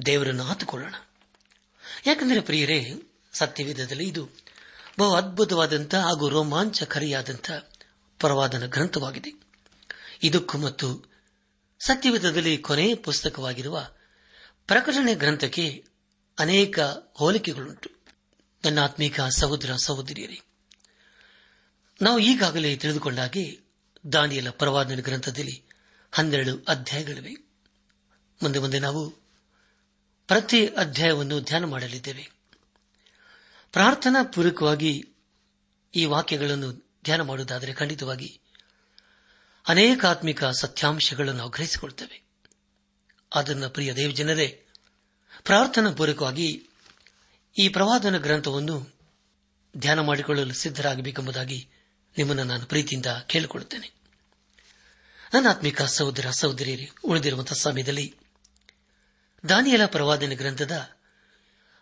[0.05, 0.95] ದೇವರನ್ನು ಹಾತುಕೊಳ್ಳೋಣ
[2.05, 2.85] ಯಾಕೆಂದರೆ ಪ್ರಿಯರೇ
[3.33, 4.29] ಸತ್ಯವೇಧದಲ್ಲಿ ಇದು
[4.99, 7.69] ಬಹು ಅದ್ಭುತವಾದಂತಹ ಹಾಗೂ ರೋಮಾಂಚಕರಿಯಾದಂತಹ
[8.19, 9.41] ಪರವಾದನ ಗ್ರಂಥವಾಗಿದೆ.
[10.23, 11.11] ಇದಕ್ಕೂ ಮತ್ತು
[11.79, 13.89] ಸತ್ಯವೇಧದಲ್ಲಿ ಕೊನೆಯ ಪುಸ್ತಕವಾಗಿರುವ
[14.67, 15.85] ಪ್ರಕಟಣೆ ಗ್ರಂಥಕ್ಕೆ
[16.39, 16.79] ಅನೇಕ
[17.13, 17.96] ಹೋಲಿಕೆಗಳುಂಟು.
[18.65, 20.41] ನನ್ನ ಆತ್ಮೀಕ ಸಹೋದರ ಸಹೋದರಿಯರೇ,
[22.01, 23.59] ನಾವು ಈಗಾಗಲೇ ತಿಳಿದುಕೊಂಡಾಗೆ
[24.13, 25.63] ದಾನಿಯಲ ಪರವಾದನ ಗ್ರಂಥದಲ್ಲಿ
[26.11, 27.33] ಹನ್ನೆರಡು ಅಧ್ಯಾಯಗಳಿವೆ.
[28.43, 29.09] ಮುಂದೆ ಮುಂದೆ ನಾವು
[30.27, 32.31] ಪ್ರತಿ ಅಧ್ಯಾಯವನ್ನು ಧ್ಯಾನ ಮಾಡಲಿದ್ದೇವೆ.
[33.71, 35.09] ಪ್ರಾರ್ಥನಾ ಪೂರ್ವಕವಾಗಿ
[35.95, 36.71] ಈ ವಾಕ್ಯಗಳನ್ನು
[37.03, 38.39] ಧ್ಯಾನ ಮಾಡುವುದಾದರೆ ಖಂಡಿತವಾಗಿ
[39.67, 41.51] ಅನೇಕ ಆತ್ಮಿಕ ಸತ್ಯಾಂಶಗಳನ್ನು ನಾವು
[43.35, 44.65] ಅದನ್ನು ಪ್ರಿಯ ದೇವಜನರೇ,
[45.43, 46.66] ಪ್ರಾರ್ಥನಾ ಪೂರ್ವಕವಾಗಿ
[47.57, 48.97] ಈ ಪ್ರವಾದನ ಗ್ರಂಥವನ್ನು
[49.77, 51.69] ಧ್ಯಾನ ಮಾಡಿಕೊಳ್ಳಲು ಸಿದ್ದರಾಗಬೇಕೆಂಬುದಾಗಿ
[52.17, 53.93] ನಿಮ್ಮನ್ನು ನಾನು ಪ್ರೀತಿಯಿಂದ ಕೇಳಿಕೊಳ್ಳುತ್ತೇನೆ.
[55.33, 58.15] ನನ್ನ ಆತ್ಮಿಕ ಸಹೋದರ, ಸಹೋದರಿಯರಿ ಉಳಿದಿರುವಂತಹ ಸಮಯದಲ್ಲಿ
[59.49, 60.89] ದಾನಿಯಲ ಪ್ರವಾದನ ಗ್ರಂಥದ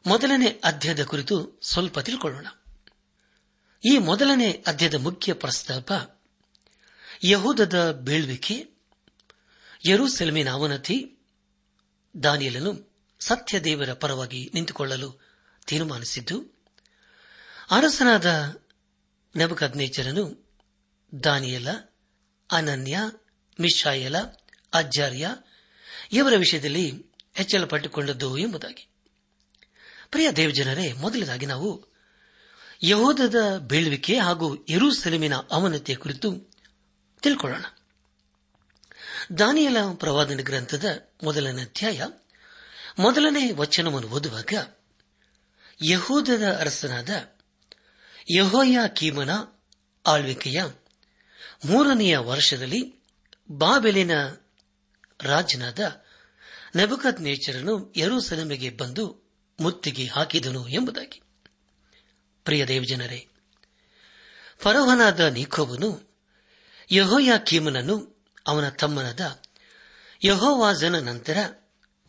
[0.07, 2.47] ಮೊದಲನೇ ಅಧ್ಯಾಯದ ಕುರಿತು ಸ್ವಲ್ಪ ತಿಳ್ಕೊಳ್ಳೋಣ.
[3.85, 5.91] ಈ ಮೊದಲನೇ ಅಧ್ಯಾಯದ ಮುಖ್ಯ ಪ್ರಸ್ತಾಪ,
[7.23, 8.67] ಯಹೂದದ ಬೀಳ್ವಿಕೆ,
[9.89, 11.17] ಯರೂಸೆಲ್ಮಿನ ಅವನತಿ,
[12.23, 15.24] ದಾನಿಯಲನು ಸತ್ಯದೇವರ ಪರವಾಗಿ ನಿಂತುಕೊಳ್ಳಲು
[15.65, 16.63] ತೀರ್ಮಾನಿಸಿದ್ದು.
[17.71, 18.59] ಅರಸನಾದ
[19.37, 20.49] ನಬಕದ್ನೇಚರನು
[21.23, 21.67] ದಾನಿಯಲ,
[22.51, 22.99] ಅನನ್ಯ,
[23.59, 24.19] ಮಿಶಾಯಲ,
[24.73, 25.35] ಅಜ್ಜಾರ್ಯ
[26.11, 28.87] ಇವರ ವಿಷಯದಲ್ಲಿ ಹೆಚ್ಚಳಪಟ್ಟುಕೊಂಡದ್ದು ಎಂಬುದಾಗಿ.
[30.11, 31.95] ಪ್ರಿಯ ದೇವಜನರೇ ಮೊದಲದಾಗಿ ನಾವು
[32.83, 36.51] ಯಹೋದದ ಬೀಳ್ವಿಕೆ ಹಾಗೂ ಯರೂಸೆಲೆಮಿನ ಅವನತಿಯ ಕುರಿತು
[37.21, 37.65] ತಿಳ್ಕೊಳ್ಳೋಣ.
[39.37, 42.01] ದಾನಿಯಲ ಪ್ರವಾದನ ಗ್ರಂಥದ ಮೊದಲನೇ ಅಧ್ಯಾಯ
[42.99, 44.53] ಮೊದಲನೇ ವಚನವನ್ನು ಓದುವಾಗ
[45.81, 47.09] ಯಹೂದದ ಅರಸನಾದ
[48.35, 49.29] ಯಹೋಯ ಕೀಮನ
[50.05, 50.63] ಆಳ್ವಿಕೆಯ
[51.65, 53.03] ಮೂರನೆಯ ವರ್ಷದಲ್ಲಿ
[53.51, 54.11] ಬಾಬೆಲಿನ
[55.21, 56.03] ರಾಜನಾದ
[56.75, 61.21] ನೆಬಕತ್ ನೇಚರನು ಯರೂಸಲಮೆಗೆ ಬಂದು ಮುತ್ತಿಗೆ ಹಾಕಿದನು ಎಂಬುದಾಗಿ.
[62.43, 63.27] ಪ್ರಿಯ ದೇವಜನರೇ,
[64.59, 66.17] ಫರೋಹನಾದ ನಿಖೋಬನು
[66.91, 69.41] ಯಹೋಯ ಕೀಮನನ್ನು ಅವನ ತಮ್ಮನಾದ
[70.25, 71.37] ಯಹೋವಾಜನ ನಂತರ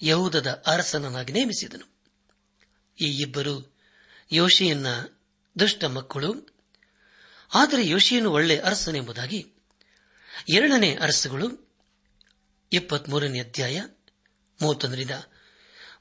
[0.02, 1.95] ಯಹೂದದ ಅರಸನನ್ನಾಗಿ ನೇಮಿಸಿದನು.
[3.00, 3.76] ಈ ಇಬ್ಬರು
[4.32, 4.86] ಯೋಶಿಯನ್ನ
[5.58, 6.56] ದುಷ್ಟ ಮಕ್ಕಳು.
[7.54, 9.46] ಆದರೆ ಯೋಶಿಯನ್ನು ಒಳ್ಳೆ ಅರಸನೆಂಬುದಾಗಿ
[10.48, 11.74] ಎರಡನೇ ಅರಸುಗಳು
[12.72, 13.82] ಇಪ್ಪತ್ಮೂರನೇ ಅಧ್ಯಾಯ
[14.62, 15.10] ಮೂವತ್ತೊಂದರಿಂದ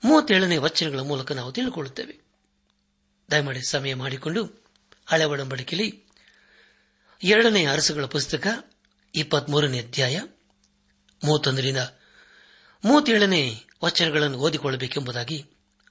[0.06, 2.26] ಮೂವತ್ತೇಳನೇ ವಚನಗಳ ಮೂಲಕ ನಾವು ತಿಳಿದುಕೊಳ್ಳುತ್ತೇವೆ.
[3.32, 4.66] ದಯಮಾಡಿ ಸಮಯ ಮಾಡಿಕೊಂಡು
[5.06, 6.04] ಹಳೆ ಒಡಂಬಡಿಕೆಯಲ್ಲಿ
[7.24, 8.48] ಎರಡನೇ ಅರಸುಗಳ ಪುಸ್ತಕ
[9.16, 10.20] ಇಪ್ಪತ್ಮೂರನೇ ಅಧ್ಯಾಯ
[11.24, 11.78] ಮೂವತ್ತೊಂದರಿಂದ
[12.86, 15.46] ಮೂವತ್ತೇಳನೇ ವಚನಗಳನ್ನು ಓದಿಕೊಳ್ಳಬೇಕೆಂಬುದಾಗಿ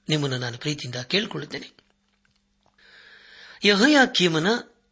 [0.09, 1.71] ನಿಮ್ಮನ್ನು ನಾನು ಪ್ರೀತಿಯಿಂದ ಕೇಳಿಕೊಳ್ಳುತ್ತೇನೆ.
[3.63, 4.47] ಯಹಯಾ ಕೀಮನ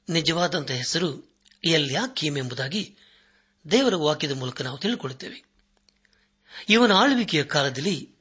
[0.09, 1.33] ನಿಜವಾದಂತಹ ಹೆಸರು
[1.67, 2.97] ಎಲ್ಯಾ ಕೀಮ್ ಎಂಬುದಾಗಿ
[3.71, 5.43] ದೇವರ ವಾಕ್ಯದ ಮೂಲಕ ನಾವು ತಿಳಿದುಕೊಳ್ಳುತ್ತೇವೆ.
[6.69, 8.15] ಇವನ ಆಳ್ವಿಕೆಯ ಕಾಲದಲ್ಲಿ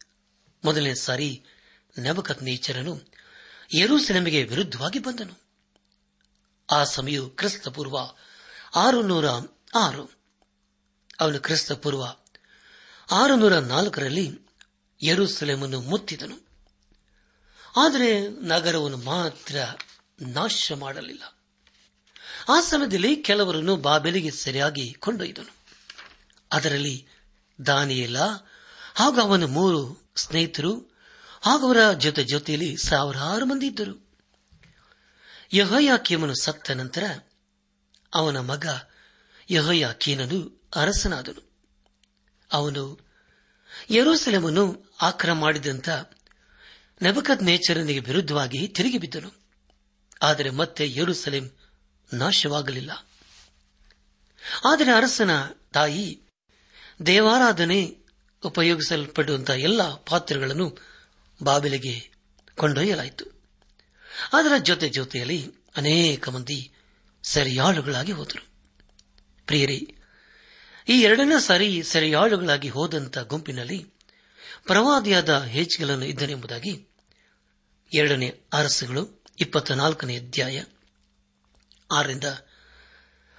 [0.64, 1.44] ಮೊದಲನೇ ಸಾರಿ
[1.98, 3.00] ನಬಕತ್ ನೇಚರನು
[3.74, 5.42] ಯರೂಸೆಲೆಮಿಗೆ ವಿರುದ್ಧವಾಗಿ ಬಂದನು.
[6.72, 7.96] ಆ ಸಮಯ ಕ್ರಿಸ್ತಪೂರ್ವ
[8.74, 9.24] ಆರುನೂರ
[9.74, 10.11] ಆರು.
[11.20, 12.02] ಅವನು ಕ್ರಿಸ್ತಪೂರ್ವ
[13.11, 14.40] ಆರುನೂರ ನಾಲ್ಕರಲ್ಲಿ
[15.02, 16.41] ಯರೂಸೆಲೆಮನ್ನು ಮುತ್ತಿದನು.
[17.76, 19.56] ಆದರೆ ನಗರವನ್ನು ಮಾತ್ರ
[20.20, 21.22] ನಾಶ ಮಾಡಲಿಲ್ಲ.
[22.48, 25.54] ಆ ಸಮಯದಲ್ಲಿ ಕೆಲವರನ್ನು ಬಾಬೆಲಿಗೆ ಸರಿಯಾಗಿ ಕೊಂಡೊಯ್ದನು.
[26.52, 27.06] ಅದರಲ್ಲಿ
[27.66, 28.16] ದಾನಿಯಲ್ಲ
[28.94, 30.96] ಹಾಗೂ ಅವನ ಮೂರು ಸ್ನೇಹಿತರು,
[31.42, 34.16] ಹಾಗೂ ಅವರ ಜೊತೆ ಜೊತೆಯಲ್ಲಿ ಸಾವಿರಾರು ಮಂದಿ ಇದ್ದರು.
[35.52, 37.18] ಯಹಯಾಕೀಮನು ಸತ್ತ ನಂತರ
[38.14, 38.66] ಅವನ ಮಗ
[39.50, 41.52] ಯಹಯಾಕೀನನು ಅರಸನಾದನು.
[42.52, 43.12] ಅವನು
[43.90, 45.88] ಯರೋಸೆಲೆಮನ್ನು ಆಕ್ರಮ ಮಾಡಿದಂತ
[47.02, 49.30] ನೆಬಕದ್ ನೇಚರನಿಗೆ ವಿರುದ್ಧವಾಗಿ ತಿರುಗಿ ಬಿದ್ದನು.
[50.22, 51.50] ಆದರೆ ಮತ್ತೆ ಯರುಸಲೇಂ
[52.12, 53.06] ನಾಶವಾಗಲಿಲ್ಲ.
[54.64, 55.30] ಆದರೆ ಅರಸನ
[55.72, 56.20] ತಾಯಿ
[57.06, 57.96] ದೇವಾರಾಧನೆ
[58.44, 60.78] ಉಪಯೋಗಿಸಲ್ಪಡುವಂತಹ ಎಲ್ಲ ಪಾತ್ರೆಗಳನ್ನು
[61.42, 62.10] ಬಾಬಿಲಿಗೆ
[62.56, 63.24] ಕೊಂಡೊಯ್ಯಲಾಯಿತು.
[64.32, 66.72] ಅದರ ಜೊತೆ ಜೊತೆಯಲ್ಲಿ ಅನೇಕ ಮಂದಿ
[67.22, 68.46] ಸರಿಯಾಳುಗಳಾಗಿ ಹೋದರು.
[69.46, 69.96] ಪ್ರಿಯರಿ,
[70.88, 73.86] ಈ ಎರಡನೇ ಸಾರಿ ಸೆರೆಯಾಳುಗಳಾಗಿ ಹೋದಂತ ಗುಂಪಿನಲ್ಲಿ
[74.66, 76.91] ಪ್ರವಾದಿಯಾದ ಹೆಜ್ಗಳನ್ನು ಇದ್ದನೆಂಬುದಾಗಿ
[77.92, 80.64] ಎರಡನೇ ಅರಸುಗಳು ಇಪ್ಪತ್ತ ನಾಲ್ಕನೇ ಅಧ್ಯಾಯ,
[81.92, 82.24] ಆರರಿಂದ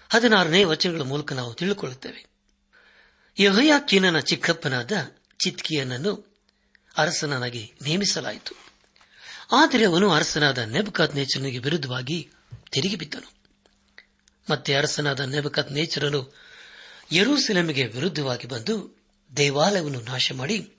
[0.09, 2.25] ಹದಿನಾರನೇ ವಚನಗಳ ಮೂಲಕ ನಾವು ತಿಳಿದುಕೊಳ್ಳುತ್ತೇವೆ.
[3.39, 4.91] ಯಹಯಾಕೀನನ ಚಿಕ್ಕಪ್ಪನಾದ
[5.43, 6.37] ಚಿತ್ಕಿಯನನ್ನು
[6.97, 8.55] ಅರಸನಾಗಿ ನೇಮಿಸಲಾಯಿತು.
[9.51, 12.31] ಆದರೆ ಅವನು ಅರಸನಾದ ನೆಬಕಾತ್ ನೇಚರನಿಗೆ ವಿರುದ್ಧವಾಗಿ
[12.71, 13.33] ತಿರುಗಿ ಬಿದ್ದನು.
[14.49, 16.35] ಮತ್ತೆ ಅರಸನಾದ ನೆಬಕಾತ್ ನೇಚರನು
[17.11, 19.03] ಯರೂಸೆಲೆಮಿಗೆ ವಿರುದ್ಧವಾಗಿ ಬಂದು
[19.37, 20.71] ದೇವಾಲಯವನ್ನು ನಾಶ ಮಾಡಿ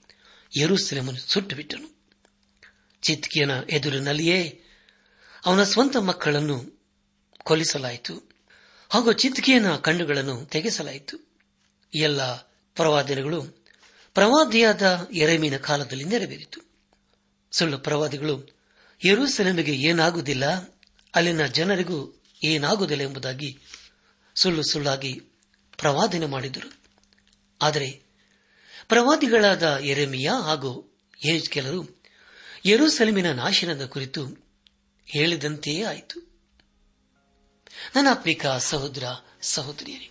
[0.59, 1.94] ಯರೂಸೆಲೆಮನ್ನು ಸುಟ್ಟು ಬಿಟ್ಟನು.
[3.07, 4.61] ಚಿತ್ಕಿಯನ ಎದುರಿನಲ್ಲಿಯೇ
[5.45, 6.83] ಅವನ ಸ್ವಂತ ಮಕ್ಕಳನ್ನು
[7.37, 8.29] ಕೊಲ್ಲಿಸಲಾಯಿತು.
[8.89, 11.29] ಹಾಗೂ ಚಿತ್ಕಿಯನ ಕಣ್ಣುಗಳನ್ನು ತೆಗೆಸಲಾಯಿತು.
[11.95, 12.33] ಎಲ್ಲ
[12.75, 13.43] ಪ್ರವಾದನೆಗಳು
[14.13, 16.61] ಪ್ರವಾದಿಯಾದ ಎರೆಮೀನ ಕಾಲದಲ್ಲಿ ನೆರವೇರಿತು.
[17.51, 18.57] ಸುಳ್ಳು ಪ್ರವಾದಿಗಳು,
[19.05, 20.45] ಯರೂಸೆಲೆಮಿಗೆ ಏನಾಗುವುದಿಲ್ಲ,
[21.15, 23.59] ಅಲ್ಲಿನ ಜನರಿಗೂ ಏನಾಗುವುದಿಲ್ಲ ಎಂಬುದಾಗಿ
[24.35, 25.21] ಸುಳ್ಳು ಸುಳ್ಳಾಗಿ
[25.77, 26.73] ಪ್ರವಾದನೆ ಮಾಡಿದರು.
[27.61, 28.01] ಆದರೆ
[28.87, 30.97] ಪ್ರವಾದಿಗಳಾದ ಎರೆಮಿಯ ಹಾಗೂ
[31.49, 32.04] ಕೆಲರು
[32.67, 34.25] ಯರೂಸೆಲೆಮಿನ ನಾಶನದ ಕುರಿತು
[35.05, 36.19] ಹೇಳಿದಂತೆಯೇ ಆಯಿತು.
[37.95, 39.03] ನನ್ನ ಆತ್ಮಿಕ ಸಹೋದರ,
[39.41, 40.09] ಸಹೋದರಿಯರೇ,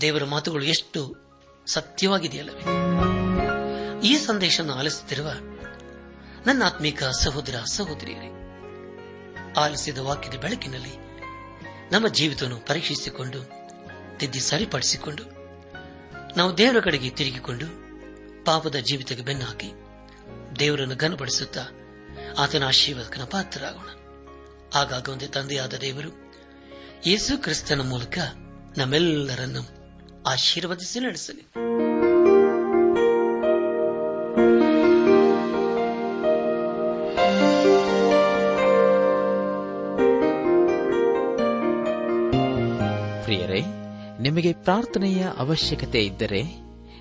[0.00, 1.14] ದೇವರ ಮಾತುಗಳು ಎಷ್ಟು
[1.66, 2.62] ಸತ್ಯವಾಗಿದೆಯಲ್ಲವೇ?
[4.08, 5.30] ಈ ಸಂದೇಶವನ್ನು ಆಲಿಸುತ್ತಿರುವ
[6.46, 8.30] ನನ್ನ ಆತ್ಮಿಕ ಸಹೋದರ, ಸಹೋದರಿಯರೇ,
[9.56, 10.96] ಆಲಿಸಿದ ವಾಕ್ಯದ ಬೆಳಕಿನಲ್ಲಿ
[11.92, 13.38] ನಮ್ಮ ಜೀವಿತವನ್ನು ಪರೀಕ್ಷಿಸಿಕೊಂಡು,
[14.18, 15.22] ತಿದ್ದಿ ಸರಿಪಡಿಸಿಕೊಂಡು,
[16.36, 17.66] ನಾವು ದೇವರ ಕಡೆಗೆ ತಿರುಗಿಕೊಂಡು,
[18.44, 19.85] ಪಾಪದ ಜೀವಿತಕ್ಕೆ ಬೆನ್ನು ಹಾಕಿ
[20.58, 21.60] ದೇವರನ್ನು ಘನಪಡಿಸುತ್ತಾ
[22.38, 23.88] ಆತನ ಆಶೀರ್ವಾದಕನ ಪಾತ್ರರಾಗೋಣ.
[24.74, 26.32] ಆಗಾಗ ಒಂದೇ ತಂದೆಯಾದ ದೇವರು
[27.06, 28.18] ಯೇಸು ಕ್ರಿಸ್ತನ ಮೂಲಕ
[28.78, 29.62] ನಮ್ಮೆಲ್ಲರನ್ನು
[30.26, 31.40] ಆಶೀರ್ವದಿಸಿ ನಡೆಸಲಿ.
[43.24, 43.60] ಪ್ರಿಯರೇ,
[44.20, 46.65] ನಿಮಗೆ ಪ್ರಾರ್ಥನೆಯ ಅವಶ್ಯಕತೆ ಇದ್ದರೆ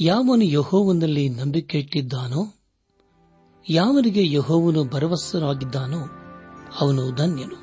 [0.00, 2.54] ಯಾವನು ಯಹೋವನಲ್ಲಿ ನಂಬಿಕೆ ಇಟ್ಟಿದ್ದಾನೋ
[3.68, 5.96] ಯಾವನಿಗೆ ಯಹೋವನು ಭರವಸರಾಗಿದ್ದಾನೋ
[6.80, 7.54] ಅವನು ಧನ್ಯನು.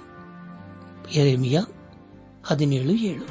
[2.48, 3.26] ಹದಿನೇಳು ಏಳು.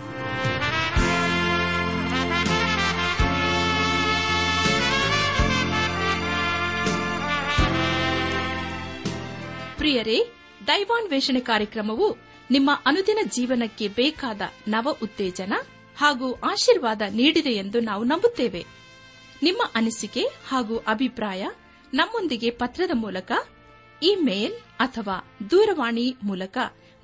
[9.77, 10.33] ಪ್ರಿಯರೇ,
[10.67, 12.17] ದೈವಾನ್ವೇಷಣೆ ಕಾರ್ಯಕ್ರಮವು
[12.51, 15.53] ನಿಮ್ಮ ಅನುದಿನ ಜೀವನಕ್ಕೆ ಬೇಕಾದ ನವ ಉತ್ತೇಜನ
[15.97, 18.80] ಹಾಗೂ ಆಶೀರ್ವಾದ ನೀಡಿದೆ ಎಂದು ನಾವು ನಂಬುತ್ತೇವೆ.
[19.43, 21.47] ನಿಮ್ಮ ಅನಿಸಿಕೆ ಹಾಗೂ ಅಭಿಪ್ರಾಯ
[21.95, 23.33] ನಮ್ಮೊಂದಿಗೆ ಪತ್ರದ ಮೂಲಕ
[24.03, 26.59] ಇಮೇಲ್ ಅಥವಾ ದೂರವಾಣಿ ಮೂಲಕ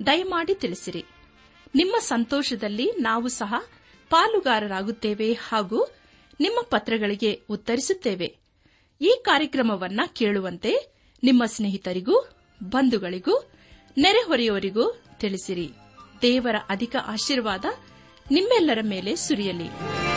[0.05, 1.05] ದಯಮಾಡಿ ತಿಳಿಸಿರಿ.
[1.75, 3.55] ನಿಮ್ಮ ಸಂತೋಷದಲ್ಲಿ ನಾವು ಸಹ
[4.09, 5.87] ಪಾಲುಗಾರರಾಗುತ್ತೇವೆ ಹಾಗೂ
[6.39, 8.37] ನಿಮ್ಮ ಪತ್ರಗಳಿಗೆ ಉತ್ತರಿಸುತ್ತೇವೆ.
[9.01, 10.91] ಈ ಕಾರ್ಯಕ್ರಮವನ್ನು ಕೇಳುವಂತೆ
[11.23, 12.29] ನಿಮ್ಮ ಸ್ನೇಹಿತರಿಗೂ,
[12.63, 13.51] ಬಂಧುಗಳಿಗೂ
[13.97, 15.71] ನೆರೆಹೊರೆಯವರಿಗೂ ತಿಳಿಸಿರಿ.
[16.21, 17.65] ದೇವರ ಅಧಿಕ ಆಶೀರ್ವಾದ
[18.31, 20.16] ನಿಮ್ಮೆಲ್ಲರ ಮೇಲೆ ಸುರಿಯಲಿ.